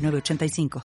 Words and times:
906985. 0.00 0.82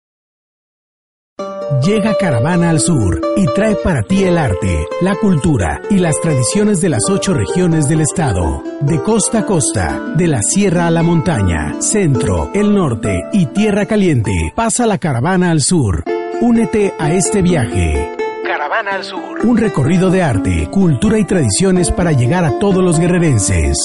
Llega 1.83 2.15
Caravana 2.15 2.69
al 2.69 2.79
Sur 2.79 3.21
y 3.35 3.45
trae 3.47 3.75
para 3.75 4.03
ti 4.03 4.23
el 4.23 4.37
arte, 4.37 4.85
la 5.01 5.15
cultura 5.15 5.81
y 5.89 5.97
las 5.97 6.21
tradiciones 6.21 6.79
de 6.79 6.89
las 6.89 7.09
ocho 7.09 7.33
regiones 7.33 7.89
del 7.89 8.01
estado. 8.01 8.63
De 8.81 9.01
costa 9.01 9.39
a 9.39 9.45
costa, 9.45 10.13
de 10.15 10.27
la 10.27 10.43
sierra 10.43 10.87
a 10.87 10.91
la 10.91 11.01
montaña, 11.01 11.81
centro, 11.81 12.51
el 12.53 12.73
norte 12.73 13.23
y 13.33 13.47
tierra 13.47 13.87
caliente, 13.87 14.31
pasa 14.55 14.85
la 14.85 14.99
Caravana 14.99 15.49
al 15.49 15.61
Sur. 15.61 16.03
Únete 16.39 16.93
a 16.99 17.11
este 17.11 17.41
viaje. 17.41 18.11
Caravana 18.45 18.93
al 18.93 19.03
Sur. 19.03 19.43
Un 19.43 19.57
recorrido 19.57 20.11
de 20.11 20.21
arte, 20.21 20.69
cultura 20.69 21.17
y 21.17 21.25
tradiciones 21.25 21.91
para 21.91 22.11
llegar 22.11 22.45
a 22.45 22.59
todos 22.59 22.83
los 22.83 22.99
guerrerenses. 22.99 23.77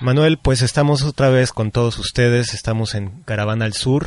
Manuel, 0.00 0.38
pues 0.38 0.62
estamos 0.62 1.02
otra 1.02 1.28
vez 1.28 1.52
con 1.52 1.72
todos 1.72 1.98
ustedes, 1.98 2.54
estamos 2.54 2.94
en 2.94 3.22
Caravana 3.24 3.64
al 3.64 3.72
Sur. 3.72 4.06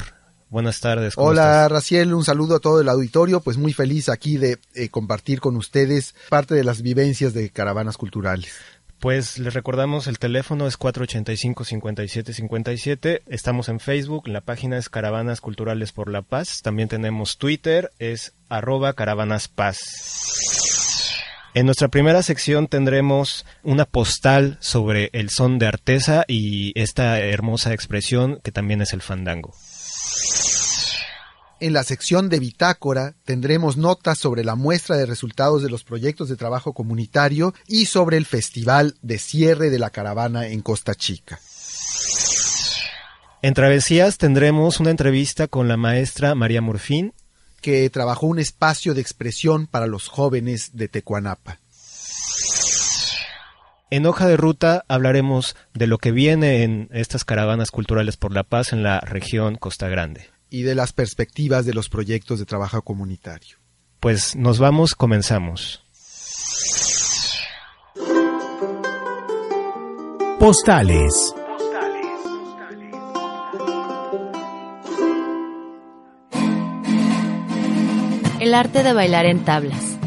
Buenas 0.50 0.80
tardes. 0.80 1.16
¿cómo 1.16 1.28
Hola 1.28 1.64
estás? 1.64 1.72
Raciel, 1.72 2.14
un 2.14 2.24
saludo 2.24 2.56
a 2.56 2.60
todo 2.60 2.80
el 2.82 2.88
auditorio, 2.88 3.42
pues 3.42 3.58
muy 3.58 3.74
feliz 3.74 4.08
aquí 4.10 4.38
de 4.38 4.58
eh, 4.74 4.88
compartir 4.90 5.42
con 5.42 5.58
ustedes 5.58 6.16
parte 6.30 6.56
de 6.56 6.64
las 6.64 6.82
vivencias 6.82 7.34
de 7.34 7.50
caravanas 7.50 7.98
culturales. 7.98 8.54
Pues 9.00 9.38
les 9.40 9.54
recordamos 9.54 10.08
el 10.08 10.20
teléfono 10.20 10.68
es 10.68 10.78
485-5757. 10.78 13.24
Estamos 13.28 13.68
en 13.68 13.80
Facebook, 13.80 14.28
la 14.28 14.42
página 14.42 14.78
es 14.78 14.90
Caravanas 14.90 15.42
Culturales 15.42 15.92
por 15.92 16.12
la 16.12 16.22
Paz. 16.22 16.62
También 16.62 16.88
tenemos 16.88 17.38
Twitter, 17.38 17.92
es 17.98 18.34
arroba 18.48 18.94
Caravanas 18.94 19.48
Paz. 19.48 19.80
En 21.54 21.66
nuestra 21.66 21.90
primera 21.90 22.24
sección 22.24 22.68
tendremos 22.68 23.46
una 23.64 23.84
postal 23.84 24.58
sobre 24.62 25.10
el 25.12 25.30
son 25.30 25.60
de 25.60 25.68
artesa 25.68 26.24
y 26.26 26.72
esta 26.80 27.20
hermosa 27.20 27.74
expresión 27.74 28.40
que 28.42 28.54
también 28.54 28.82
es 28.82 28.94
el 28.94 29.02
fandango. 29.02 29.54
En 31.60 31.74
la 31.74 31.84
sección 31.84 32.30
de 32.30 32.40
Bitácora 32.40 33.16
tendremos 33.26 33.76
notas 33.76 34.18
sobre 34.18 34.46
la 34.46 34.56
muestra 34.56 34.96
de 34.96 35.06
resultados 35.06 35.62
de 35.62 35.70
los 35.70 35.84
proyectos 35.84 36.30
de 36.30 36.38
trabajo 36.38 36.74
comunitario 36.74 37.54
y 37.68 37.86
sobre 37.86 38.16
el 38.16 38.26
festival 38.26 38.96
de 39.02 39.20
cierre 39.20 39.70
de 39.70 39.78
la 39.78 39.90
caravana 39.90 40.48
en 40.48 40.62
Costa 40.62 40.96
Chica. 40.96 41.40
En 43.42 43.54
Travesías 43.54 44.18
tendremos 44.18 44.80
una 44.80 44.92
entrevista 44.92 45.48
con 45.48 45.68
la 45.68 45.76
maestra 45.76 46.34
María 46.34 46.62
Murfín 46.62 47.14
que 47.62 47.90
trabajó 47.90 48.28
un 48.28 48.40
espacio 48.40 48.94
de 48.94 49.02
expresión 49.02 49.68
para 49.68 49.88
los 49.88 50.08
jóvenes 50.08 50.72
de 50.74 50.88
Tecuanapa. 50.88 51.60
En 53.90 54.06
hoja 54.06 54.26
de 54.28 54.38
ruta 54.38 54.86
hablaremos 54.88 55.56
de 55.74 55.86
lo 55.86 55.98
que 55.98 56.12
viene 56.12 56.64
en 56.64 56.88
estas 56.92 57.26
caravanas 57.26 57.72
culturales 57.72 58.16
por 58.18 58.34
la 58.34 58.44
paz 58.44 58.72
en 58.72 58.84
la 58.84 59.02
región 59.02 59.56
Costa 59.56 59.88
Grande. 59.90 60.30
y 60.50 60.64
de 60.64 60.76
las 60.76 60.92
perspectivas 60.92 61.66
de 61.66 61.74
los 61.74 61.88
proyectos 61.88 62.40
de 62.40 62.46
trabajo 62.46 62.82
comunitario. 62.82 63.58
Pues 64.02 64.36
nos 64.36 64.60
vamos, 64.60 64.96
comenzamos. 64.96 65.84
Postales. 70.40 71.34
El 78.42 78.56
arte 78.56 78.82
de 78.82 78.92
bailar 78.92 79.28
en 79.28 79.46
tablas. 79.46 79.98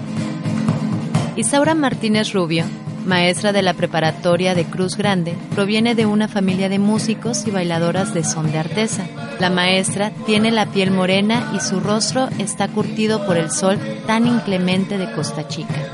Isaura 1.37 1.77
Martínez 1.77 2.33
Rubio, 2.33 2.65
maestra 3.07 3.53
de 3.53 3.63
la 3.63 3.75
preparatoria 3.75 4.57
de 4.57 4.65
Cruz 4.65 4.97
Grande, 4.97 5.37
proviene 5.55 5.95
de 5.95 6.05
una 6.05 6.27
familia 6.27 6.69
de 6.69 6.81
músicos 6.81 7.47
y 7.47 7.53
bailadoras 7.53 8.13
de 8.13 8.25
son 8.25 8.51
de 8.51 8.59
artesa. 8.59 9.07
La 9.39 9.51
maestra 9.51 10.11
tiene 10.27 10.51
la 10.51 10.67
piel 10.67 10.91
morena 10.91 11.53
y 11.55 11.61
su 11.61 11.79
rostro 11.79 12.29
está 12.41 12.67
curtido 12.67 13.25
por 13.25 13.37
el 13.37 13.53
sol 13.53 13.79
tan 14.05 14.27
inclemente 14.27 14.99
de 14.99 15.13
Costa 15.13 15.47
Chica. 15.47 15.93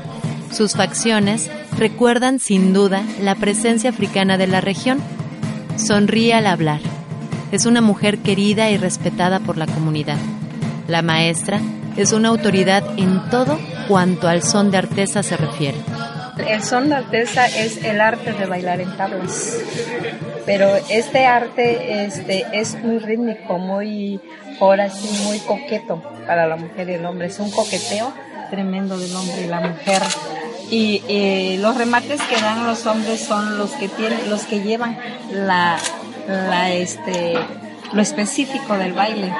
Sus 0.51 0.73
facciones 0.73 1.51
recuerdan 1.77 2.39
sin 2.39 2.73
duda 2.73 3.03
la 3.21 3.35
presencia 3.35 3.91
africana 3.91 4.39
de 4.39 4.47
la 4.47 4.61
región. 4.61 4.97
Sonríe 5.75 6.33
al 6.33 6.47
hablar. 6.47 6.79
Es 7.51 7.67
una 7.67 7.81
mujer 7.81 8.17
querida 8.17 8.71
y 8.71 8.77
respetada 8.77 9.39
por 9.39 9.57
la 9.57 9.67
comunidad. 9.67 10.17
La 10.87 11.03
maestra 11.03 11.61
es 11.97 12.11
una 12.13 12.29
autoridad 12.29 12.83
en 12.97 13.29
todo 13.29 13.59
cuanto 13.87 14.27
al 14.27 14.43
son 14.43 14.71
de 14.71 14.77
artesa 14.77 15.23
se 15.23 15.37
refiere. 15.37 15.77
El 16.47 16.63
son 16.63 16.89
de 16.89 16.95
artesa 16.95 17.45
es 17.45 17.83
el 17.83 18.01
arte 18.01 18.31
de 18.33 18.45
bailar 18.45 18.79
en 18.81 18.95
tablas, 18.97 19.57
pero 20.45 20.75
este 20.89 21.25
arte 21.25 22.05
este, 22.05 22.45
es 22.53 22.75
muy 22.81 22.99
rítmico, 22.99 23.57
muy, 23.57 24.19
ahora 24.59 24.89
sí, 24.89 25.23
muy 25.25 25.39
coqueto 25.39 26.01
para 26.25 26.47
la 26.47 26.55
mujer 26.55 26.89
y 26.89 26.93
el 26.93 27.05
hombre. 27.05 27.27
Es 27.27 27.39
un 27.39 27.51
coqueteo 27.51 28.13
tremendo 28.49 28.97
del 28.97 29.15
hombre 29.15 29.41
y 29.43 29.47
la 29.47 29.59
mujer. 29.59 30.01
Y 30.69 31.57
los 31.59 31.77
remates 31.77 32.21
que 32.21 32.41
dan 32.41 32.65
los 32.65 32.85
hombres 32.85 33.19
son 33.19 33.57
los 33.57 33.71
que 33.71 33.89
tienen, 33.89 34.29
los 34.29 34.43
que 34.45 34.61
llevan 34.61 34.97
la, 35.31 35.77
la 36.27 36.71
este, 36.71 37.33
lo 37.91 38.01
específico 38.01 38.77
del 38.77 38.93
baile. 38.93 39.31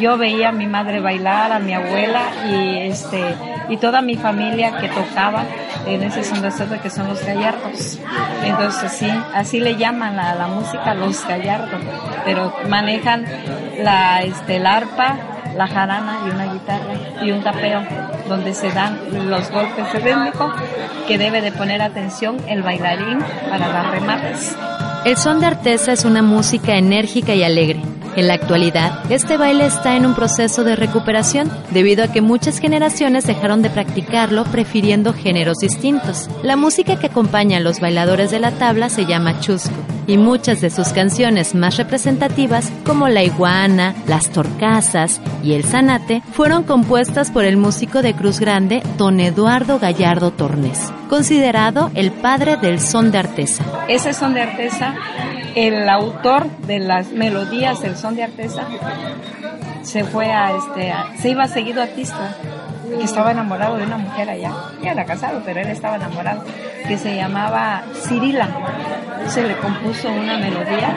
Yo 0.00 0.18
veía 0.18 0.50
a 0.50 0.52
mi 0.52 0.66
madre 0.66 1.00
bailar, 1.00 1.52
a 1.52 1.58
mi 1.58 1.72
abuela 1.74 2.22
y 2.50 2.78
este 2.78 3.34
y 3.68 3.76
toda 3.76 4.02
mi 4.02 4.16
familia 4.16 4.78
que 4.78 4.88
tocaba 4.88 5.44
en 5.86 6.02
ese 6.02 6.24
son 6.24 6.42
de 6.42 6.78
que 6.80 6.90
son 6.90 7.08
los 7.08 7.24
gallardos. 7.24 7.98
Entonces 8.44 8.92
sí, 8.92 9.10
así 9.34 9.60
le 9.60 9.76
llaman 9.76 10.18
a 10.18 10.34
la 10.34 10.46
música 10.46 10.94
los 10.94 11.26
gallardos, 11.26 11.80
pero 12.24 12.52
manejan 12.68 13.24
la 13.78 14.22
este 14.22 14.56
el 14.56 14.66
arpa, 14.66 15.16
la 15.56 15.66
jarana 15.66 16.20
y 16.26 16.30
una 16.30 16.52
guitarra 16.52 16.94
y 17.22 17.30
un 17.30 17.42
tapeo 17.42 17.82
donde 18.28 18.54
se 18.54 18.70
dan 18.70 18.98
los 19.28 19.50
golpes 19.50 19.92
rítmicos 20.02 20.52
que 21.06 21.18
debe 21.18 21.40
de 21.40 21.52
poner 21.52 21.82
atención 21.82 22.36
el 22.48 22.62
bailarín 22.62 23.18
para 23.48 23.68
dar 23.68 23.90
remates. 23.90 24.56
El 25.04 25.16
son 25.16 25.40
de 25.40 25.46
artesa 25.46 25.92
es 25.92 26.04
una 26.04 26.22
música 26.22 26.76
enérgica 26.76 27.34
y 27.34 27.42
alegre. 27.42 27.80
En 28.18 28.26
la 28.26 28.34
actualidad, 28.34 29.12
este 29.12 29.36
baile 29.36 29.64
está 29.64 29.94
en 29.96 30.04
un 30.04 30.16
proceso 30.16 30.64
de 30.64 30.74
recuperación 30.74 31.52
debido 31.70 32.02
a 32.02 32.08
que 32.08 32.20
muchas 32.20 32.58
generaciones 32.58 33.28
dejaron 33.28 33.62
de 33.62 33.70
practicarlo 33.70 34.42
prefiriendo 34.42 35.12
géneros 35.12 35.58
distintos. 35.58 36.28
La 36.42 36.56
música 36.56 36.98
que 36.98 37.06
acompaña 37.06 37.58
a 37.58 37.60
los 37.60 37.78
bailadores 37.78 38.32
de 38.32 38.40
la 38.40 38.50
tabla 38.50 38.88
se 38.88 39.06
llama 39.06 39.38
chusco 39.38 39.70
y 40.08 40.16
muchas 40.16 40.60
de 40.60 40.70
sus 40.70 40.88
canciones 40.88 41.54
más 41.54 41.76
representativas, 41.76 42.72
como 42.84 43.06
La 43.08 43.22
Iguana, 43.22 43.94
Las 44.08 44.30
Torcasas 44.30 45.20
y 45.44 45.52
El 45.52 45.62
Zanate, 45.62 46.22
fueron 46.32 46.64
compuestas 46.64 47.30
por 47.30 47.44
el 47.44 47.56
músico 47.56 48.02
de 48.02 48.14
Cruz 48.14 48.40
Grande, 48.40 48.82
don 48.96 49.20
Eduardo 49.20 49.78
Gallardo 49.78 50.32
Tornes, 50.32 50.90
considerado 51.08 51.92
el 51.94 52.10
padre 52.10 52.56
del 52.56 52.80
son 52.80 53.12
de 53.12 53.18
artesa. 53.18 53.64
Ese 53.86 54.12
son 54.14 54.34
de 54.34 54.42
artesa, 54.42 54.94
el 55.54 55.88
autor 55.88 56.46
de 56.66 56.78
las 56.80 57.12
melodías 57.12 57.80
del 57.82 57.96
son 57.96 58.16
de 58.16 58.24
artesa, 58.24 58.66
se 59.82 60.04
fue 60.04 60.26
a 60.32 60.56
este, 60.56 60.90
a- 60.90 61.16
se 61.18 61.30
iba 61.30 61.46
seguido 61.48 61.82
a 61.82 61.86
Tisla, 61.86 62.34
que 62.96 63.04
estaba 63.04 63.32
enamorado 63.32 63.76
de 63.76 63.84
una 63.84 63.98
mujer 63.98 64.30
allá. 64.30 64.52
Ya 64.82 64.92
era 64.92 65.04
casado, 65.04 65.42
pero 65.44 65.60
él 65.60 65.68
estaba 65.68 65.96
enamorado, 65.96 66.44
que 66.86 66.98
se 66.98 67.16
llamaba 67.16 67.82
Cirila. 67.94 68.48
Se 69.26 69.42
le 69.42 69.56
compuso 69.58 70.08
una 70.08 70.38
melodía 70.38 70.96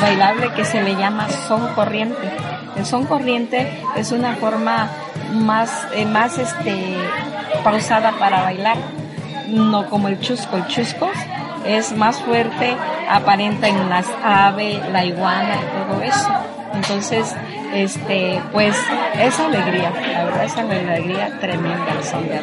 bailable 0.00 0.52
que 0.52 0.64
se 0.64 0.82
le 0.82 0.94
llama 0.96 1.28
son 1.48 1.66
corriente. 1.74 2.30
El 2.76 2.84
son 2.84 3.06
corriente 3.06 3.66
es 3.96 4.12
una 4.12 4.34
forma 4.36 4.90
más, 5.32 5.86
eh, 5.94 6.04
más 6.04 6.38
este, 6.38 6.96
pausada 7.64 8.12
para 8.12 8.42
bailar, 8.42 8.76
no 9.48 9.88
como 9.88 10.08
el 10.08 10.20
chusco. 10.20 10.56
El 10.56 10.66
chusco 10.66 11.10
es 11.66 11.96
más 11.96 12.20
fuerte, 12.20 12.76
aparenta 13.08 13.68
en 13.68 13.88
las 13.88 14.06
aves, 14.22 14.80
la 14.92 15.04
iguana 15.04 15.56
y 15.56 15.90
todo 15.90 16.02
eso. 16.02 16.55
Entonces, 16.76 17.34
este, 17.74 18.40
pues, 18.52 18.76
es 19.20 19.40
alegría, 19.40 19.90
la 19.90 20.24
verdad 20.24 20.44
es 20.44 20.52
una 20.52 20.92
alegría 20.92 21.38
tremenda 21.40 21.86
el 21.98 22.04
son 22.04 22.28
de. 22.28 22.40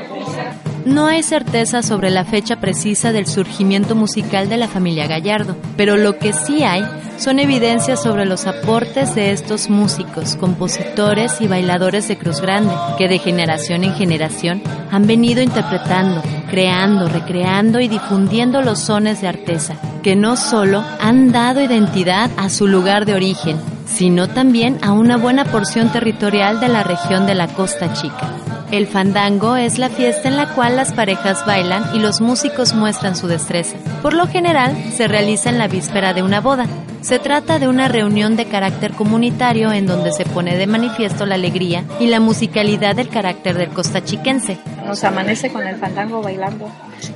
No 0.86 1.08
hay 1.08 1.24
certeza 1.24 1.82
sobre 1.82 2.10
la 2.10 2.26
fecha 2.26 2.58
precisa 2.58 3.14
del 3.14 3.26
surgimiento 3.26 3.96
musical 3.96 4.50
de 4.50 4.58
la 4.58 4.68
familia 4.68 5.08
Gallardo, 5.08 5.56
pero 5.78 5.96
lo 5.96 6.18
que 6.18 6.34
sí 6.34 6.64
hay 6.64 6.86
son 7.18 7.40
evidencias 7.40 8.04
sobre 8.04 8.26
los 8.26 8.48
aportes 8.48 9.16
de 9.16 9.32
estos 9.32 9.70
músicos, 9.70 10.36
compositores 10.36 11.40
y 11.40 11.48
bailadores 11.48 12.10
de 12.10 12.18
Cruz 12.18 12.42
Grande, 12.42 12.74
que 12.98 13.08
de 13.08 13.18
generación 13.18 13.86
en 13.86 13.94
generación 13.94 14.62
han 14.92 15.08
venido 15.08 15.42
interpretando, 15.42 16.22
creando, 16.50 17.08
recreando 17.08 17.80
y 17.80 17.88
difundiendo 17.88 18.62
los 18.62 18.80
sones 18.80 19.22
de 19.22 19.30
artesa, 19.30 19.78
que 20.02 20.18
no 20.18 20.36
solo 20.36 20.84
han 21.00 21.32
dado 21.32 21.62
identidad 21.62 22.30
a 22.36 22.50
su 22.50 22.68
lugar 22.68 23.06
de 23.06 23.14
origen, 23.14 23.58
sino 23.86 24.28
también 24.30 24.78
a 24.82 24.92
una 24.92 25.18
buena 25.18 25.46
porción 25.46 25.92
territorial 25.92 26.60
de 26.60 26.68
la 26.70 26.84
región 26.84 27.26
de 27.26 27.36
la 27.36 27.48
Costa 27.48 27.94
Chica. 27.94 28.30
El 28.72 28.88
fandango 28.88 29.56
es 29.56 29.78
la 29.78 29.90
fiesta 29.90 30.28
en 30.28 30.38
la 30.38 30.50
cual 30.56 30.76
las 30.76 30.94
parejas 30.94 31.46
bailan 31.46 31.96
y 31.96 32.00
los 32.00 32.22
músicos 32.22 32.74
muestran 32.74 33.16
su 33.16 33.28
destreza. 33.28 33.78
Por 34.02 34.14
lo 34.14 34.28
general, 34.28 34.76
se 34.92 35.08
realiza 35.08 35.50
en 35.50 35.60
la 35.60 35.68
víspera 35.68 36.14
de 36.14 36.24
una 36.24 36.42
boda. 36.42 36.66
Se 37.04 37.20
trata 37.20 37.60
de 37.60 37.68
una 37.68 37.90
reunión 37.90 38.38
de 38.38 38.46
carácter 38.46 38.94
comunitario 38.94 39.74
en 39.74 39.86
donde 39.86 40.14
se 40.14 40.24
pone 40.24 40.56
de 40.56 40.68
manifiesto 40.68 41.26
la 41.26 41.36
alegría 41.36 41.84
y 42.00 42.08
la 42.08 42.22
musicalidad 42.22 42.96
del 42.96 43.10
carácter 43.10 43.58
del 43.58 43.72
costachiquense. 43.72 44.58
Nos 44.86 45.04
amanece 45.04 45.52
con 45.52 45.68
el 45.68 45.76
fandango 45.76 46.22
bailando. 46.22 46.70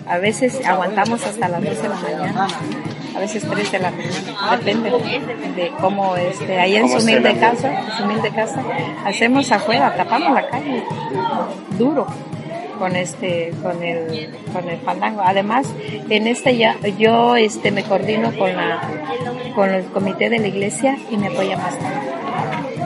A 0.06 0.18
veces 0.18 0.60
aguantamos 0.66 1.26
hasta 1.26 1.48
las 1.48 1.62
10 1.62 1.82
de 1.82 1.88
la 1.88 1.96
mañana 1.96 2.48
a 3.16 3.20
veces 3.20 3.44
3 3.50 3.72
de 3.72 3.80
la 3.80 3.90
mañana, 3.90 4.58
depende 4.58 4.92
de 5.56 5.72
cómo 5.82 6.16
este, 6.18 6.60
ahí 6.60 6.76
en 6.76 6.88
su 6.88 6.98
humilde 6.98 7.36
casa, 7.40 7.72
su 7.98 8.04
humilde 8.04 8.30
casa, 8.30 8.62
hacemos 9.06 9.52
afuera, 9.52 9.96
tapamos 9.96 10.36
la 10.36 10.48
calle, 10.48 10.84
duro 11.80 12.06
con 12.78 12.96
este 12.96 13.52
con 13.62 13.84
el 13.84 14.30
con 14.54 14.68
el 14.70 14.80
fandango. 14.80 15.22
Además 15.22 15.68
en 16.10 16.28
este 16.28 16.58
ya 16.58 16.78
yo 16.98 17.36
este 17.36 17.72
me 17.72 17.84
coordino 17.84 18.32
con 18.38 18.56
la 18.56 18.82
con 19.56 19.70
el 19.70 19.86
comité 19.86 20.30
de 20.30 20.40
la 20.40 20.48
iglesia 20.48 20.98
y 21.10 21.18
me 21.18 21.28
apoya 21.28 21.58
bastante. 21.58 22.12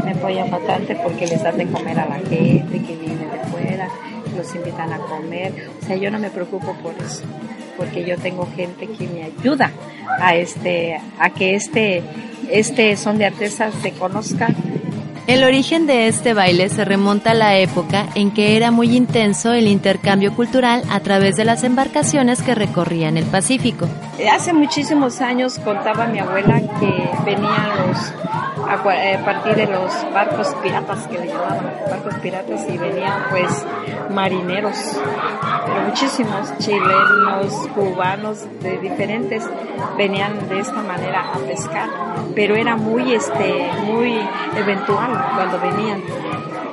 Me 0.06 0.12
apoya 0.12 0.46
bastante 0.46 0.96
porque 0.96 1.28
les 1.28 1.44
dan 1.44 1.58
de 1.58 1.68
comer 1.68 2.00
a 2.00 2.08
la 2.08 2.16
gente 2.16 2.82
que 2.82 2.96
viene 2.96 3.26
de 3.26 3.40
fuera 3.52 3.88
los 4.36 4.56
invitan 4.56 4.94
a 4.94 4.98
comer. 5.00 5.70
O 5.82 5.86
sea 5.86 5.96
yo 5.96 6.10
no 6.12 6.20
me 6.20 6.30
preocupo 6.30 6.74
por 6.82 6.94
eso 7.04 7.24
porque 7.78 8.06
yo 8.06 8.18
tengo 8.18 8.48
gente 8.56 8.88
que 8.88 9.08
me 9.08 9.24
ayuda 9.24 9.72
a 10.20 10.36
este 10.36 11.00
a 11.20 11.30
que 11.30 11.56
este 11.56 12.04
este 12.50 12.98
son 12.98 13.18
de 13.18 13.26
artesas 13.26 13.74
se 13.82 13.92
conozca 13.92 14.50
el 15.34 15.46
origen 15.46 15.88
de 15.88 16.08
este 16.08 16.34
baile 16.34 16.68
se 16.68 16.84
remonta 16.84 17.32
a 17.32 17.34
la 17.34 17.58
época 17.58 18.08
en 18.16 18.32
que 18.32 18.58
era 18.58 18.70
muy 18.70 18.98
intenso 18.98 19.54
el 19.54 19.68
intercambio 19.68 20.36
cultural 20.36 20.84
a 20.90 21.00
través 21.00 21.38
de 21.38 21.46
las 21.46 21.64
embarcaciones 21.64 22.42
que 22.42 22.54
recorrían 22.54 23.16
el 23.16 23.24
Pacífico. 23.24 23.88
Hace 24.30 24.52
muchísimos 24.52 25.22
años 25.22 25.58
contaba 25.60 26.08
mi 26.08 26.20
abuela 26.20 26.60
que 26.82 27.10
venían 27.24 27.70
los 27.78 28.14
a 28.72 29.14
eh, 29.14 29.20
partir 29.26 29.56
de 29.56 29.68
los 29.68 29.92
barcos 30.14 30.48
piratas 30.64 31.06
que 31.08 31.18
le 31.18 31.28
llamaban, 31.28 31.72
barcos 31.90 32.16
piratas 32.16 32.66
y 32.70 32.78
venían 32.78 33.26
pues 33.30 33.66
marineros, 34.10 34.98
pero 35.66 35.82
muchísimos 35.82 36.58
chilenos, 36.60 37.68
cubanos, 37.76 38.46
de 38.62 38.78
diferentes, 38.78 39.44
venían 39.98 40.48
de 40.48 40.60
esta 40.60 40.82
manera 40.84 41.32
a 41.34 41.38
pescar, 41.40 41.90
pero 42.34 42.56
era 42.56 42.78
muy 42.78 43.14
este, 43.14 43.70
muy 43.84 44.18
eventual 44.56 45.12
cuando 45.36 45.60
venían 45.60 46.02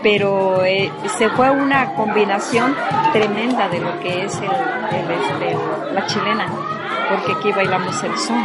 pero 0.01 0.65
eh, 0.65 0.93
se 1.17 1.29
fue 1.31 1.51
una 1.51 1.94
combinación 1.94 2.73
tremenda 3.12 3.69
de 3.69 3.81
lo 3.81 3.99
que 3.99 4.25
es 4.25 4.37
el, 4.37 5.11
este, 5.11 5.56
la 5.93 6.06
chilena, 6.06 6.47
porque 7.11 7.33
aquí 7.33 7.51
bailamos 7.51 8.01
el 8.05 8.17
son. 8.17 8.44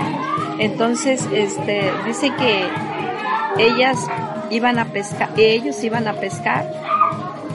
Entonces, 0.57 1.27
este, 1.31 1.91
dice 2.05 2.31
que 2.35 2.67
ellas 3.57 4.07
iban 4.49 4.79
a 4.79 4.85
pescar, 4.85 5.29
ellos 5.37 5.83
iban 5.83 6.07
a 6.07 6.13
pescar 6.13 6.71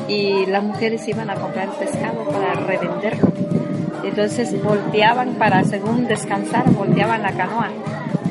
y 0.08 0.46
las 0.46 0.62
mujeres 0.62 1.06
iban 1.08 1.30
a 1.30 1.34
comprar 1.34 1.68
el 1.68 1.74
pescado 1.74 2.24
para 2.24 2.54
revenderlo. 2.54 3.32
Entonces 4.04 4.62
volteaban 4.62 5.34
para, 5.34 5.64
según 5.64 6.06
descansar, 6.06 6.70
volteaban 6.70 7.22
la 7.22 7.32
canoa 7.32 7.68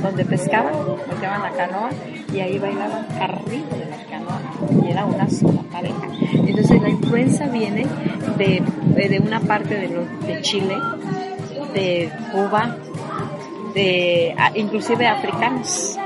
donde 0.02 0.25
pescaban, 0.25 0.74
volteaban 0.86 1.42
la 1.42 1.52
canoa 1.52 1.90
y 2.34 2.40
ahí 2.40 2.60
bailaban 2.60 3.06
arriba 3.19 3.78
de 3.78 3.86
la 3.86 4.04
canoa 4.10 4.42
y 4.84 4.92
era 4.92 5.06
una 5.06 5.30
sola 5.30 5.62
pareja. 5.72 6.08
Entonces 6.34 6.81
la 6.81 6.90
influencia 6.90 7.48
viene 7.48 7.86
de, 8.38 8.63
de 8.96 9.20
una 9.20 9.40
parte 9.40 9.75
de, 9.75 9.88
los, 9.90 10.28
de 10.28 10.42
Chile, 10.42 10.75
de 11.74 12.12
Cuba, 12.31 12.75
de 13.74 14.36
inclusive 14.56 15.08
africanos 15.08 15.98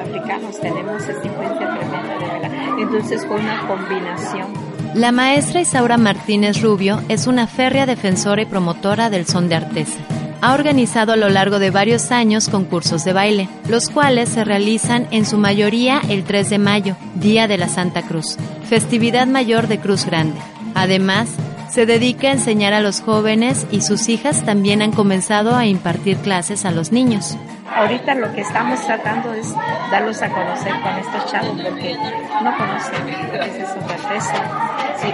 africanos 0.00 0.60
tenemos 0.60 1.02
esta 1.02 1.26
influencia 1.26 1.78
tremenda 1.78 2.18
de 2.18 2.26
bailar. 2.26 2.78
Entonces 2.78 3.26
fue 3.26 3.36
una 3.36 3.66
combinación. 3.66 4.46
La 4.94 5.12
maestra 5.12 5.60
Isaura 5.60 5.98
Martínez 5.98 6.62
Rubio 6.62 7.02
es 7.08 7.26
una 7.26 7.46
férrea 7.46 7.86
defensora 7.86 8.42
y 8.42 8.46
promotora 8.46 9.10
del 9.10 9.26
son 9.26 9.48
de 9.48 9.56
artesa. 9.56 9.98
Ha 10.40 10.54
organizado 10.54 11.12
a 11.12 11.16
lo 11.16 11.28
largo 11.28 11.58
de 11.58 11.70
varios 11.70 12.12
años 12.12 12.48
concursos 12.48 13.04
de 13.04 13.12
baile, 13.12 13.48
los 13.68 13.90
cuales 13.90 14.28
se 14.28 14.44
realizan 14.44 15.08
en 15.10 15.26
su 15.26 15.36
mayoría 15.36 16.00
el 16.08 16.24
3 16.24 16.50
de 16.50 16.58
mayo, 16.58 16.96
Día 17.16 17.48
de 17.48 17.58
la 17.58 17.68
Santa 17.68 18.02
Cruz, 18.02 18.36
festividad 18.64 19.26
mayor 19.26 19.66
de 19.66 19.78
Cruz 19.78 20.06
Grande. 20.06 20.38
Además, 20.74 21.28
se 21.70 21.86
dedica 21.86 22.28
a 22.28 22.32
enseñar 22.32 22.72
a 22.72 22.80
los 22.80 23.00
jóvenes 23.00 23.66
y 23.70 23.82
sus 23.82 24.08
hijas 24.08 24.44
también 24.44 24.80
han 24.80 24.92
comenzado 24.92 25.54
a 25.54 25.66
impartir 25.66 26.16
clases 26.18 26.64
a 26.64 26.70
los 26.70 26.92
niños. 26.92 27.36
Ahorita 27.78 28.14
lo 28.16 28.32
que 28.32 28.40
estamos 28.40 28.84
tratando 28.84 29.32
es 29.34 29.54
darlos 29.90 30.20
a 30.20 30.28
conocer 30.28 30.72
con 30.82 30.98
estos 30.98 31.30
chavos 31.30 31.60
porque 31.62 31.96
no 32.42 32.56
conocen 32.56 33.06
lo 33.32 33.44
que 33.44 33.62
es 33.62 33.68
su 33.68 33.88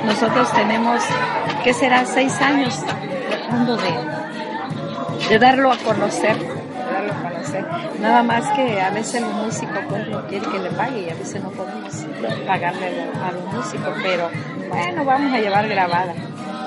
nosotros 0.04 0.50
tenemos, 0.52 1.02
¿qué 1.62 1.74
será? 1.74 2.04
Seis 2.06 2.40
años 2.40 2.82
tratando 3.28 3.76
de, 3.76 5.38
darlo 5.38 5.72
a 5.72 5.76
conocer. 5.76 6.36
Nada 8.00 8.22
más 8.22 8.50
que 8.52 8.80
a 8.80 8.90
veces 8.90 9.16
el 9.16 9.26
músico 9.26 9.72
pues 9.88 10.08
no 10.08 10.26
quiere 10.26 10.46
que 10.46 10.58
le 10.58 10.70
pague 10.70 11.02
y 11.02 11.10
a 11.10 11.14
veces 11.14 11.42
no 11.42 11.50
podemos 11.50 11.92
pagarle 12.46 13.10
a 13.22 13.32
los 13.32 13.44
músicos, 13.52 13.94
pero 14.02 14.30
bueno, 14.68 15.04
vamos 15.04 15.32
a 15.32 15.38
llevar 15.38 15.68
grabada. 15.68 16.14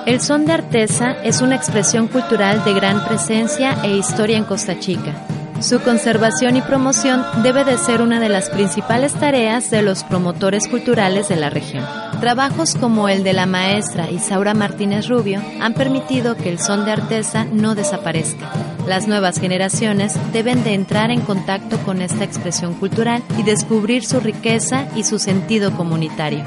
El 0.06 0.20
son 0.20 0.46
de 0.46 0.52
artesa 0.52 1.16
es 1.24 1.40
una 1.40 1.56
expresión 1.56 2.06
cultural 2.06 2.64
de 2.64 2.72
gran 2.72 3.04
presencia 3.04 3.76
e 3.82 3.96
historia 3.96 4.38
en 4.38 4.44
Costa 4.44 4.78
Chica. 4.78 5.12
Su 5.60 5.80
conservación 5.80 6.56
y 6.56 6.62
promoción 6.62 7.24
debe 7.42 7.64
de 7.64 7.78
ser 7.78 8.00
una 8.00 8.20
de 8.20 8.28
las 8.28 8.48
principales 8.48 9.12
tareas 9.12 9.72
de 9.72 9.82
los 9.82 10.04
promotores 10.04 10.68
culturales 10.68 11.28
de 11.28 11.34
la 11.34 11.50
región. 11.50 11.84
Trabajos 12.20 12.76
como 12.76 13.08
el 13.08 13.24
de 13.24 13.32
la 13.32 13.46
maestra 13.46 14.08
Isaura 14.08 14.54
Martínez 14.54 15.08
Rubio 15.08 15.42
han 15.60 15.74
permitido 15.74 16.36
que 16.36 16.48
el 16.48 16.60
son 16.60 16.84
de 16.84 16.92
artesa 16.92 17.44
no 17.44 17.74
desaparezca. 17.74 18.52
Las 18.86 19.08
nuevas 19.08 19.40
generaciones 19.40 20.16
deben 20.32 20.62
de 20.62 20.74
entrar 20.74 21.10
en 21.10 21.22
contacto 21.22 21.76
con 21.78 22.02
esta 22.02 22.22
expresión 22.22 22.74
cultural 22.74 23.24
y 23.36 23.42
descubrir 23.42 24.04
su 24.04 24.20
riqueza 24.20 24.86
y 24.94 25.02
su 25.02 25.18
sentido 25.18 25.72
comunitario. 25.72 26.44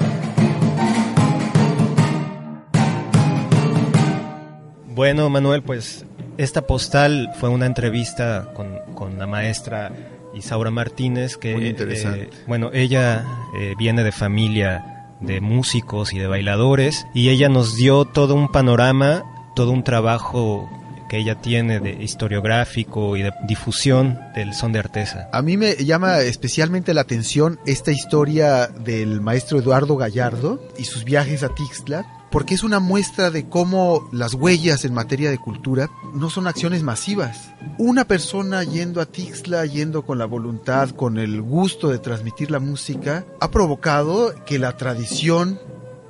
Bueno, 4.87 5.29
Manuel, 5.29 5.63
pues 5.63 6.05
esta 6.37 6.65
postal 6.67 7.31
fue 7.39 7.49
una 7.49 7.65
entrevista 7.65 8.47
con, 8.53 8.79
con 8.95 9.17
la 9.17 9.27
maestra 9.27 9.91
Isaura 10.33 10.71
Martínez, 10.71 11.37
que, 11.37 11.53
eh, 11.77 12.29
bueno, 12.47 12.71
ella 12.73 13.25
eh, 13.57 13.73
viene 13.77 14.03
de 14.03 14.11
familia 14.11 15.07
de 15.19 15.41
músicos 15.41 16.13
y 16.13 16.19
de 16.19 16.27
bailadores, 16.27 17.05
y 17.13 17.29
ella 17.29 17.49
nos 17.49 17.75
dio 17.75 18.05
todo 18.05 18.33
un 18.33 18.51
panorama, 18.51 19.23
todo 19.55 19.71
un 19.71 19.83
trabajo 19.83 20.69
que 21.09 21.17
ella 21.17 21.35
tiene 21.35 21.81
de 21.81 22.01
historiográfico 22.01 23.17
y 23.17 23.21
de 23.21 23.33
difusión 23.45 24.17
del 24.33 24.53
son 24.53 24.71
de 24.71 24.79
artesa. 24.79 25.29
A 25.33 25.41
mí 25.41 25.57
me 25.57 25.75
llama 25.75 26.19
especialmente 26.19 26.93
la 26.93 27.01
atención 27.01 27.59
esta 27.65 27.91
historia 27.91 28.67
del 28.67 29.19
maestro 29.19 29.59
Eduardo 29.59 29.97
Gallardo 29.97 30.63
y 30.79 30.85
sus 30.85 31.03
viajes 31.03 31.43
a 31.43 31.49
Tixla, 31.53 32.05
porque 32.31 32.53
es 32.53 32.63
una 32.63 32.79
muestra 32.79 33.29
de 33.29 33.47
cómo 33.47 34.07
las 34.11 34.33
huellas 34.33 34.85
en 34.85 34.93
materia 34.93 35.29
de 35.29 35.37
cultura 35.37 35.89
no 36.13 36.29
son 36.29 36.47
acciones 36.47 36.81
masivas. 36.81 37.51
Una 37.77 38.05
persona 38.05 38.63
yendo 38.63 39.01
a 39.01 39.05
Tixla, 39.05 39.65
yendo 39.65 40.03
con 40.03 40.17
la 40.17 40.25
voluntad, 40.25 40.91
con 40.91 41.17
el 41.17 41.41
gusto 41.41 41.89
de 41.89 41.99
transmitir 41.99 42.49
la 42.49 42.59
música, 42.59 43.25
ha 43.39 43.51
provocado 43.51 44.33
que 44.45 44.59
la 44.59 44.77
tradición 44.77 45.59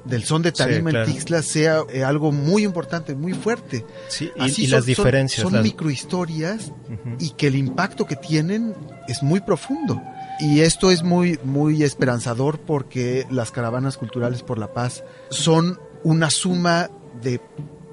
del 0.06 0.24
son 0.24 0.42
de 0.42 0.52
tarima 0.52 0.92
en 0.92 1.06
Tixla 1.06 1.42
sea 1.42 1.82
eh, 1.92 2.04
algo 2.04 2.32
muy 2.32 2.64
importante, 2.64 3.16
muy 3.16 3.34
fuerte. 3.34 3.86
Sí, 4.08 4.32
y, 4.36 4.68
las 4.68 4.86
diferencias. 4.86 5.48
Son, 5.50 5.62
microhistorias 5.62 6.72
y 7.20 7.32
que 7.32 7.48
el 7.48 7.56
impacto 7.56 8.06
que 8.06 8.16
tienen 8.16 8.76
es 9.08 9.24
muy 9.24 9.40
profundo. 9.42 10.02
Y 10.40 10.62
esto 10.62 10.90
es 10.90 11.04
muy, 11.04 11.40
muy 11.44 11.84
esperanzador 11.84 12.60
porque 12.60 13.28
las 13.30 13.52
caravanas 13.52 13.98
culturales 13.98 14.42
por 14.42 14.58
la 14.58 14.74
paz 14.74 15.04
son 15.30 15.80
una 16.04 16.30
suma 16.30 16.90
de 17.22 17.40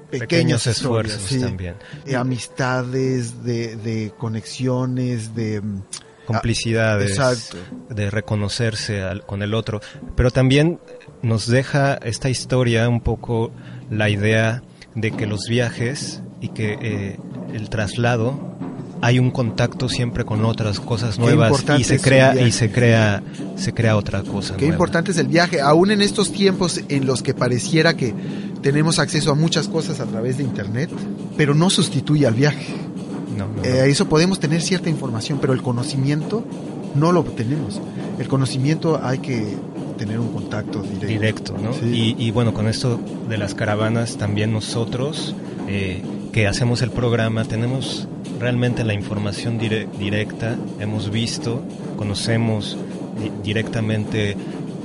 pequeños 0.09 0.65
esfuerzos 0.67 1.39
también. 1.39 1.75
De 2.05 2.15
amistades, 2.15 3.43
de, 3.43 3.75
de 3.75 4.11
conexiones, 4.17 5.35
de 5.35 5.61
mm, 5.61 5.81
complicidades, 6.25 7.11
Exacto. 7.11 7.57
de 7.89 8.09
reconocerse 8.09 9.01
al- 9.01 9.25
con 9.25 9.41
el 9.43 9.53
otro, 9.53 9.81
pero 10.15 10.31
también 10.31 10.79
nos 11.21 11.47
deja 11.47 11.95
esta 11.95 12.29
historia 12.29 12.87
un 12.89 13.01
poco 13.01 13.51
la 13.89 14.09
idea 14.09 14.63
de 14.95 15.11
que 15.11 15.25
los 15.27 15.47
viajes 15.47 16.21
y 16.41 16.49
que 16.49 16.77
eh, 16.81 17.19
el 17.53 17.69
traslado 17.69 18.57
hay 19.01 19.19
un 19.19 19.31
contacto 19.31 19.89
siempre 19.89 20.25
con 20.25 20.43
otras 20.45 20.79
cosas 20.79 21.19
nuevas 21.19 21.63
y 21.77 21.83
se 21.83 21.99
crea 21.99 22.39
y 22.41 22.51
se 22.51 22.71
crea 22.71 23.23
se 23.55 23.73
crea 23.73 23.95
otra 23.95 24.23
cosa 24.23 24.55
Qué 24.55 24.61
nueva. 24.65 24.75
importante 24.75 25.11
es 25.11 25.17
el 25.17 25.27
viaje, 25.27 25.61
aún 25.61 25.91
en 25.91 26.01
estos 26.01 26.31
tiempos 26.31 26.81
en 26.89 27.05
los 27.05 27.21
que 27.21 27.33
pareciera 27.33 27.95
que 27.95 28.13
tenemos 28.61 28.99
acceso 28.99 29.31
a 29.31 29.35
muchas 29.35 29.67
cosas 29.67 29.99
a 29.99 30.05
través 30.05 30.37
de 30.37 30.43
Internet, 30.43 30.89
pero 31.37 31.53
no 31.53 31.69
sustituye 31.69 32.27
al 32.27 32.33
viaje. 32.33 32.73
No, 33.37 33.47
no, 33.47 33.55
no. 33.55 33.63
Eh, 33.63 33.89
eso 33.89 34.09
podemos 34.09 34.39
tener 34.39 34.61
cierta 34.61 34.89
información, 34.89 35.39
pero 35.39 35.53
el 35.53 35.61
conocimiento 35.61 36.43
no 36.95 37.11
lo 37.11 37.23
tenemos. 37.23 37.79
El 38.17 38.27
conocimiento 38.27 38.99
hay 39.01 39.19
que 39.19 39.55
tener 39.97 40.19
un 40.19 40.29
contacto 40.29 40.81
directo. 40.81 41.07
directo, 41.07 41.55
¿no? 41.61 41.73
Sí. 41.73 42.15
Y, 42.17 42.25
y 42.27 42.31
bueno, 42.31 42.53
con 42.53 42.67
esto 42.67 42.99
de 43.29 43.37
las 43.37 43.53
caravanas, 43.53 44.17
también 44.17 44.51
nosotros 44.51 45.35
eh, 45.67 46.01
que 46.31 46.47
hacemos 46.47 46.81
el 46.81 46.91
programa 46.91 47.43
tenemos 47.45 48.07
realmente 48.39 48.83
la 48.83 48.93
información 48.93 49.59
dire- 49.59 49.87
directa, 49.97 50.55
hemos 50.79 51.09
visto, 51.11 51.61
conocemos 51.97 52.77
di- 53.21 53.31
directamente 53.43 54.35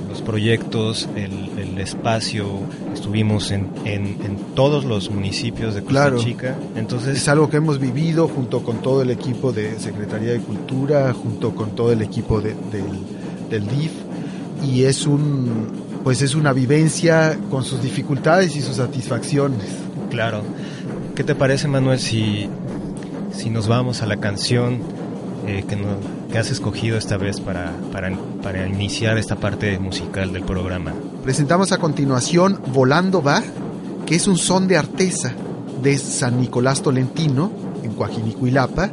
los 0.09 0.21
proyectos, 0.21 1.09
el, 1.15 1.49
el 1.59 1.77
espacio, 1.79 2.47
estuvimos 2.93 3.51
en, 3.51 3.67
en, 3.85 4.05
en 4.23 4.37
todos 4.55 4.85
los 4.85 5.09
municipios 5.11 5.75
de 5.75 5.81
Costa 5.81 5.91
Claro. 5.93 6.17
Chica, 6.19 6.55
entonces 6.75 7.17
Es 7.17 7.27
algo 7.27 7.49
que 7.49 7.57
hemos 7.57 7.79
vivido 7.79 8.27
junto 8.27 8.63
con 8.63 8.77
todo 8.81 9.01
el 9.01 9.09
equipo 9.11 9.51
de 9.51 9.77
Secretaría 9.79 10.31
de 10.31 10.39
Cultura, 10.39 11.13
junto 11.13 11.53
con 11.53 11.71
todo 11.75 11.91
el 11.91 12.01
equipo 12.01 12.39
de- 12.41 12.55
del, 12.71 13.49
del 13.49 13.67
DIF, 13.67 13.91
y 14.63 14.83
es 14.83 15.05
un 15.05 15.83
pues 16.03 16.21
es 16.21 16.35
una 16.35 16.53
vivencia 16.53 17.35
con 17.49 17.63
sus 17.63 17.81
dificultades 17.81 18.55
y 18.55 18.61
sus 18.61 18.75
satisfacciones. 18.75 19.65
Claro. 20.11 20.43
¿Qué 21.15 21.23
te 21.23 21.33
parece, 21.33 21.69
Manuel, 21.69 21.97
si, 21.97 22.49
si 23.33 23.49
nos 23.49 23.69
vamos 23.69 24.01
a 24.01 24.05
la 24.05 24.17
canción 24.17 24.81
eh, 25.47 25.63
que, 26.29 26.37
has 26.37 26.51
escogido 26.51 26.97
esta 26.97 27.15
vez 27.15 27.39
para, 27.39 27.71
para, 27.93 28.11
para 28.43 28.67
iniciar 28.67 29.17
esta 29.17 29.37
parte 29.37 29.79
musical 29.79 30.33
del 30.33 30.43
programa? 30.43 30.93
Presentamos 31.23 31.71
a 31.71 31.77
continuación 31.77 32.59
Volando 32.73 33.23
va, 33.23 33.41
que 34.05 34.15
es 34.15 34.27
un 34.27 34.37
son 34.37 34.67
de 34.67 34.75
artesa 34.75 35.33
de 35.81 35.97
San 35.97 36.41
Nicolás 36.41 36.81
Tolentino, 36.81 37.49
en 37.81 37.93
Coajinicuilapa, 37.93 38.91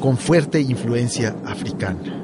con 0.00 0.16
fuerte 0.16 0.58
influencia 0.58 1.36
africana. 1.44 2.21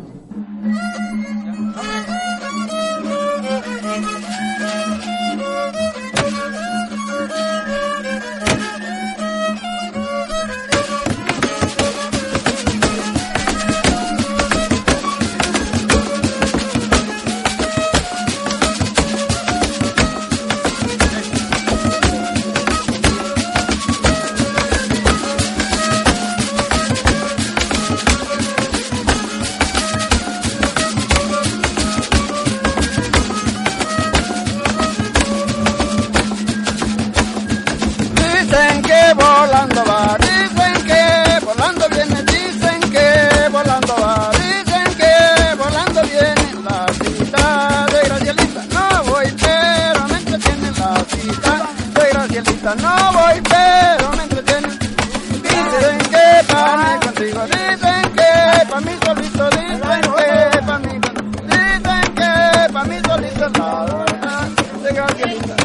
De 65.18 65.57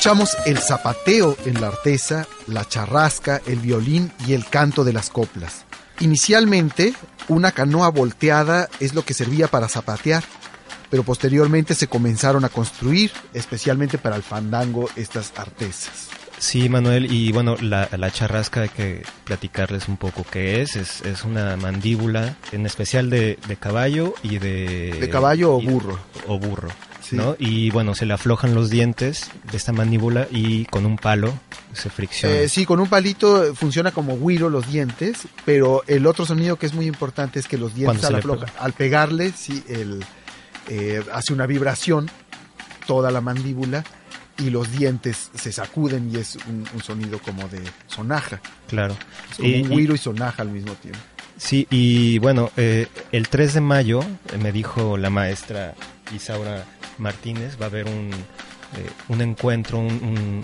escuchamos 0.00 0.34
el 0.46 0.56
zapateo 0.56 1.36
en 1.44 1.60
la 1.60 1.66
artesa, 1.66 2.26
la 2.46 2.66
charrasca, 2.66 3.42
el 3.46 3.58
violín 3.58 4.10
y 4.26 4.32
el 4.32 4.46
canto 4.46 4.82
de 4.82 4.94
las 4.94 5.10
coplas. 5.10 5.66
Inicialmente, 5.98 6.94
una 7.28 7.52
canoa 7.52 7.90
volteada 7.90 8.70
es 8.80 8.94
lo 8.94 9.04
que 9.04 9.12
servía 9.12 9.46
para 9.48 9.68
zapatear, 9.68 10.24
pero 10.88 11.02
posteriormente 11.02 11.74
se 11.74 11.86
comenzaron 11.86 12.46
a 12.46 12.48
construir, 12.48 13.12
especialmente 13.34 13.98
para 13.98 14.16
el 14.16 14.22
fandango, 14.22 14.88
estas 14.96 15.34
artesas. 15.36 16.08
Sí, 16.38 16.70
Manuel, 16.70 17.12
y 17.12 17.30
bueno, 17.32 17.56
la, 17.60 17.86
la 17.94 18.10
charrasca 18.10 18.62
hay 18.62 18.68
que 18.70 19.02
platicarles 19.24 19.86
un 19.86 19.98
poco 19.98 20.24
qué 20.32 20.62
es. 20.62 20.76
Es, 20.76 21.02
es 21.02 21.24
una 21.24 21.58
mandíbula, 21.58 22.36
en 22.52 22.64
especial 22.64 23.10
de, 23.10 23.38
de 23.46 23.56
caballo 23.56 24.14
y 24.22 24.38
de... 24.38 24.96
¿De 24.98 25.10
caballo 25.10 25.56
o 25.56 25.60
y- 25.60 25.66
burro? 25.66 25.98
O 26.26 26.38
burro. 26.38 26.70
Sí. 27.10 27.16
¿no? 27.16 27.36
Y 27.38 27.70
bueno, 27.70 27.94
se 27.94 28.06
le 28.06 28.14
aflojan 28.14 28.54
los 28.54 28.70
dientes 28.70 29.30
de 29.50 29.56
esta 29.56 29.72
mandíbula 29.72 30.26
y 30.30 30.64
con 30.66 30.86
un 30.86 30.96
palo 30.96 31.32
se 31.72 31.90
fricciona. 31.90 32.34
Eh, 32.36 32.48
sí, 32.48 32.64
con 32.64 32.80
un 32.80 32.88
palito 32.88 33.54
funciona 33.54 33.90
como 33.92 34.16
güiro 34.16 34.48
los 34.48 34.70
dientes, 34.70 35.28
pero 35.44 35.82
el 35.86 36.06
otro 36.06 36.24
sonido 36.24 36.56
que 36.56 36.66
es 36.66 36.72
muy 36.74 36.86
importante 36.86 37.38
es 37.38 37.46
que 37.48 37.58
los 37.58 37.74
dientes 37.74 38.04
al, 38.04 38.12
le 38.14 38.18
afloja- 38.20 38.46
pega. 38.46 38.60
al 38.60 38.72
pegarle, 38.72 39.32
sí, 39.36 39.62
el, 39.68 40.04
eh, 40.68 41.02
hace 41.12 41.32
una 41.32 41.46
vibración 41.46 42.10
toda 42.86 43.10
la 43.10 43.20
mandíbula 43.20 43.84
y 44.38 44.50
los 44.50 44.70
dientes 44.72 45.30
se 45.34 45.52
sacuden 45.52 46.10
y 46.14 46.16
es 46.18 46.36
un, 46.48 46.64
un 46.74 46.82
sonido 46.82 47.18
como 47.18 47.46
de 47.48 47.60
sonaja. 47.88 48.40
claro. 48.68 48.96
Es 49.30 49.36
como 49.36 49.48
Y- 49.48 49.62
un 49.62 49.68
güiro 49.68 49.94
y 49.94 49.98
sonaja 49.98 50.42
al 50.42 50.50
mismo 50.50 50.72
tiempo. 50.74 50.98
Sí, 51.36 51.66
y 51.70 52.18
bueno, 52.18 52.50
eh, 52.56 52.86
el 53.12 53.28
3 53.28 53.54
de 53.54 53.60
mayo 53.60 54.00
eh, 54.00 54.36
me 54.38 54.52
dijo 54.52 54.96
la 54.98 55.08
maestra 55.10 55.74
Isaura 56.14 56.64
Martínez, 57.00 57.56
va 57.60 57.64
a 57.64 57.68
haber 57.68 57.86
un, 57.86 58.10
eh, 58.12 58.90
un 59.08 59.20
encuentro, 59.20 59.78
un- 59.78 59.86
un- 59.86 60.42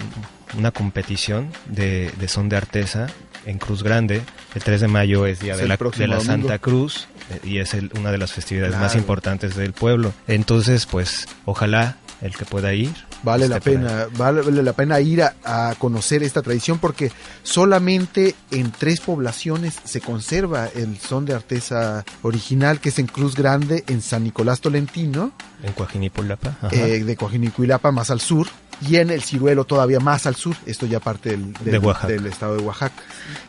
una 0.59 0.71
competición 0.71 1.51
de, 1.67 2.11
de 2.19 2.29
son 2.29 2.49
de 2.49 2.57
artesa 2.57 3.07
en 3.45 3.59
Cruz 3.59 3.83
Grande. 3.83 4.23
El 4.55 4.63
3 4.63 4.81
de 4.81 4.89
mayo 4.89 5.27
es 5.27 5.41
Día 5.41 5.53
Es 5.53 5.59
de 5.61 5.69
la, 5.69 5.77
de 5.77 6.07
la. 6.09 6.21
Santa 6.21 6.59
Cruz 6.59 7.07
eh, 7.31 7.41
y 7.45 7.59
es 7.59 7.75
el- 7.75 7.91
una 7.99 8.11
de 8.11 8.19
las 8.19 8.33
festividades 8.33 8.77
más 8.77 8.95
importantes 8.97 9.55
del 9.57 9.73
pueblo. 9.73 10.13
Entonces, 10.27 10.87
pues, 10.87 11.27
ojalá 11.45 11.97
el 12.26 12.37
que 12.37 12.45
pueda 12.45 12.75
ir. 12.75 12.92
Vale 13.23 13.49
la 13.49 13.61
pena, 13.61 14.06
vale 14.16 14.62
la 14.62 14.73
pena 14.75 15.00
ir 15.00 15.23
a, 15.23 15.35
a 15.45 15.75
conocer 15.76 16.23
esta 16.23 16.42
tradición 16.42 16.78
porque 16.78 17.11
solamente 17.42 18.35
en 18.50 18.71
tres 18.71 19.00
poblaciones 19.00 19.75
se 19.85 20.00
conserva 20.00 20.68
el 20.75 20.99
son 20.99 21.25
de 21.25 21.35
artesa 21.35 22.04
original, 22.23 22.80
que 22.80 22.90
es 22.90 22.99
en 22.99 23.06
Cruz 23.06 23.35
Grande, 23.35 23.85
en 23.88 24.02
San 24.02 24.25
Nicolás 24.25 24.61
Tolentino, 24.61 25.33
En 25.62 25.73
Coajinipulapa. 25.73 26.56
ajá. 26.61 26.68
eh, 26.76 27.02
de 27.02 27.16
Coajinicuilapa 27.16 27.90
más 27.92 28.11
al 28.11 28.21
sur, 28.21 28.47
y 28.87 28.97
en 28.97 29.11
el 29.11 29.23
Ciruelo 29.23 29.64
todavía 29.64 30.00
más 30.00 30.26
al 30.26 30.37
sur, 30.37 30.54
esto 30.66 30.85
ya 30.87 31.00
parte 31.00 31.30
del, 31.30 31.52
del- 31.54 31.73
De 31.73 31.78
Oaxaca. 31.78 32.09
del 32.09 32.26
estado 32.26 32.56
de 32.56 32.62
Oaxaca. 32.62 33.02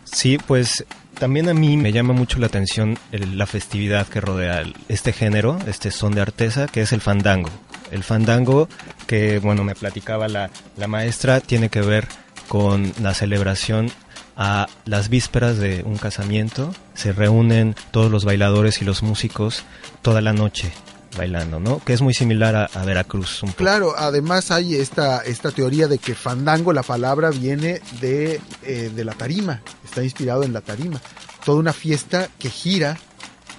Sí, 0.06 0.38
pues 0.38 0.86
también 1.20 1.50
a 1.50 1.54
mí 1.54 1.76
me 1.76 1.92
llama 1.92 2.14
mucho 2.14 2.40
la 2.40 2.48
atención 2.48 2.98
el- 3.12 3.38
la 3.38 3.46
festividad 3.46 4.08
que 4.08 4.22
rodea 4.22 4.62
el- 4.62 4.74
este 4.88 5.12
género, 5.12 5.60
este 5.68 5.92
son 5.92 6.14
de 6.16 6.22
artesa, 6.22 6.68
que 6.68 6.82
es 6.82 6.94
el 6.94 7.02
fandango. 7.02 7.50
El 7.92 8.04
fandango, 8.04 8.68
que 9.06 9.40
bueno, 9.40 9.64
me 9.64 9.76
platicaba 9.76 10.28
la, 10.28 10.50
la 10.78 10.88
maestra, 10.88 11.40
tiene 11.40 11.70
que 11.70 11.82
ver 11.82 12.08
con 12.48 12.94
la 13.02 13.14
celebración 13.14 13.92
a 14.36 14.68
las 14.86 15.10
vísperas 15.10 15.58
de 15.58 15.84
un 15.84 15.98
casamiento. 15.98 16.74
Se 16.94 17.12
reúnen 17.12 17.76
todos 17.92 18.12
los 18.12 18.24
bailadores 18.24 18.82
y 18.82 18.86
los 18.86 19.04
músicos 19.04 19.64
toda 20.02 20.22
la 20.22 20.34
noche 20.34 20.72
bailando, 21.18 21.60
¿no? 21.60 21.80
Que 21.80 21.94
es 21.94 22.02
muy 22.02 22.14
similar 22.14 22.56
a, 22.56 22.66
a 22.66 22.86
Veracruz. 22.86 23.42
Un 23.42 23.50
poco. 23.50 23.58
Claro, 23.58 23.96
además 23.98 24.52
hay 24.52 24.76
esta, 24.76 25.22
esta 25.22 25.52
teoría 25.52 25.88
de 25.88 25.98
que 25.98 26.14
fandango, 26.14 26.74
la 26.74 26.84
palabra 26.84 27.32
viene 27.32 27.82
de, 28.00 28.40
eh, 28.64 28.92
de 28.94 29.04
la 29.04 29.14
tarima, 29.14 29.62
está 29.84 30.04
inspirado 30.04 30.44
en 30.44 30.54
la 30.54 30.62
tarima. 30.62 31.02
Toda 31.44 31.60
una 31.60 31.74
fiesta 31.74 32.30
que 32.38 32.50
gira 32.50 32.98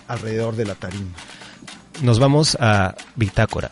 alrededor 0.06 0.54
de 0.54 0.66
la 0.66 0.74
tarima. 0.76 1.10
Nos 2.02 2.20
vamos 2.20 2.56
a 2.60 2.94
Bitácora. 3.16 3.70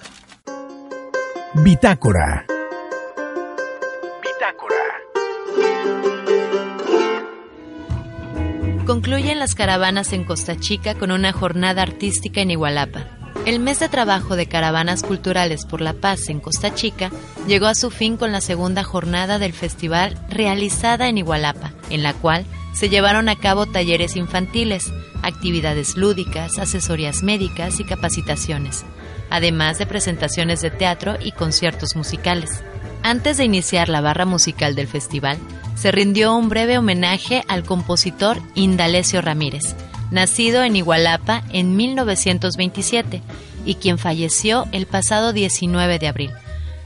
Bitácora. 1.63 2.45
Concluyen 8.85 9.39
las 9.39 9.55
caravanas 9.55 10.13
en 10.13 10.25
Costa 10.25 10.57
Chica 10.57 10.95
con 10.95 11.11
una 11.11 11.33
jornada 11.33 11.83
artística 11.83 12.41
en 12.41 12.51
Igualapa. 12.51 13.07
El 13.47 13.61
mes 13.61 13.81
de 13.81 13.89
trabajo 13.89 14.37
de 14.37 14.47
caravanas 14.47 15.03
culturales 15.03 15.65
por 15.65 15.81
la 15.81 15.95
paz 15.95 16.29
en 16.29 16.41
Costa 16.41 16.75
Chica 16.75 17.11
llegó 17.47 17.67
a 17.67 17.75
su 17.75 17.91
fin 17.91 18.17
con 18.17 18.33
la 18.33 18.41
segunda 18.41 18.85
jornada 18.85 19.39
del 19.39 19.53
festival 19.53 20.19
realizada 20.29 21.09
en 21.09 21.19
Igualapa, 21.19 21.73
en 21.91 22.03
la 22.03 22.13
cual 22.13 22.45
se 22.75 22.91
llevaron 22.91 23.29
a 23.29 23.37
cabo 23.37 23.65
talleres 23.65 24.17
infantiles, 24.17 24.93
actividades 25.23 25.97
lúdicas, 25.97 26.59
asesorías 26.59 27.23
médicas 27.23 27.81
y 27.81 27.85
capacitaciones, 27.85 28.85
además 29.31 29.79
de 29.79 29.87
presentaciones 29.87 30.61
de 30.61 30.71
teatro 30.71 31.17
y 31.21 31.33
conciertos 31.33 31.97
musicales. 31.97 32.51
Antes 33.03 33.37
de 33.37 33.45
iniciar 33.45 33.89
la 33.89 34.01
barra 34.01 34.25
musical 34.25 34.75
del 34.75 34.89
festival, 34.89 35.39
se 35.77 35.93
rindió 35.93 36.35
un 36.35 36.49
breve 36.49 36.79
homenaje 36.79 37.45
al 37.49 37.63
compositor 37.63 38.41
Indalecio 38.55 39.21
Ramírez, 39.21 39.77
nacido 40.11 40.63
en 40.63 40.77
Igualapa 40.77 41.43
en 41.53 41.77
1927 41.77 43.23
y 43.65 43.75
quien 43.75 43.99
falleció 43.99 44.67
el 44.73 44.87
pasado 44.87 45.33
19 45.33 45.99
de 45.99 46.09
abril. 46.09 46.31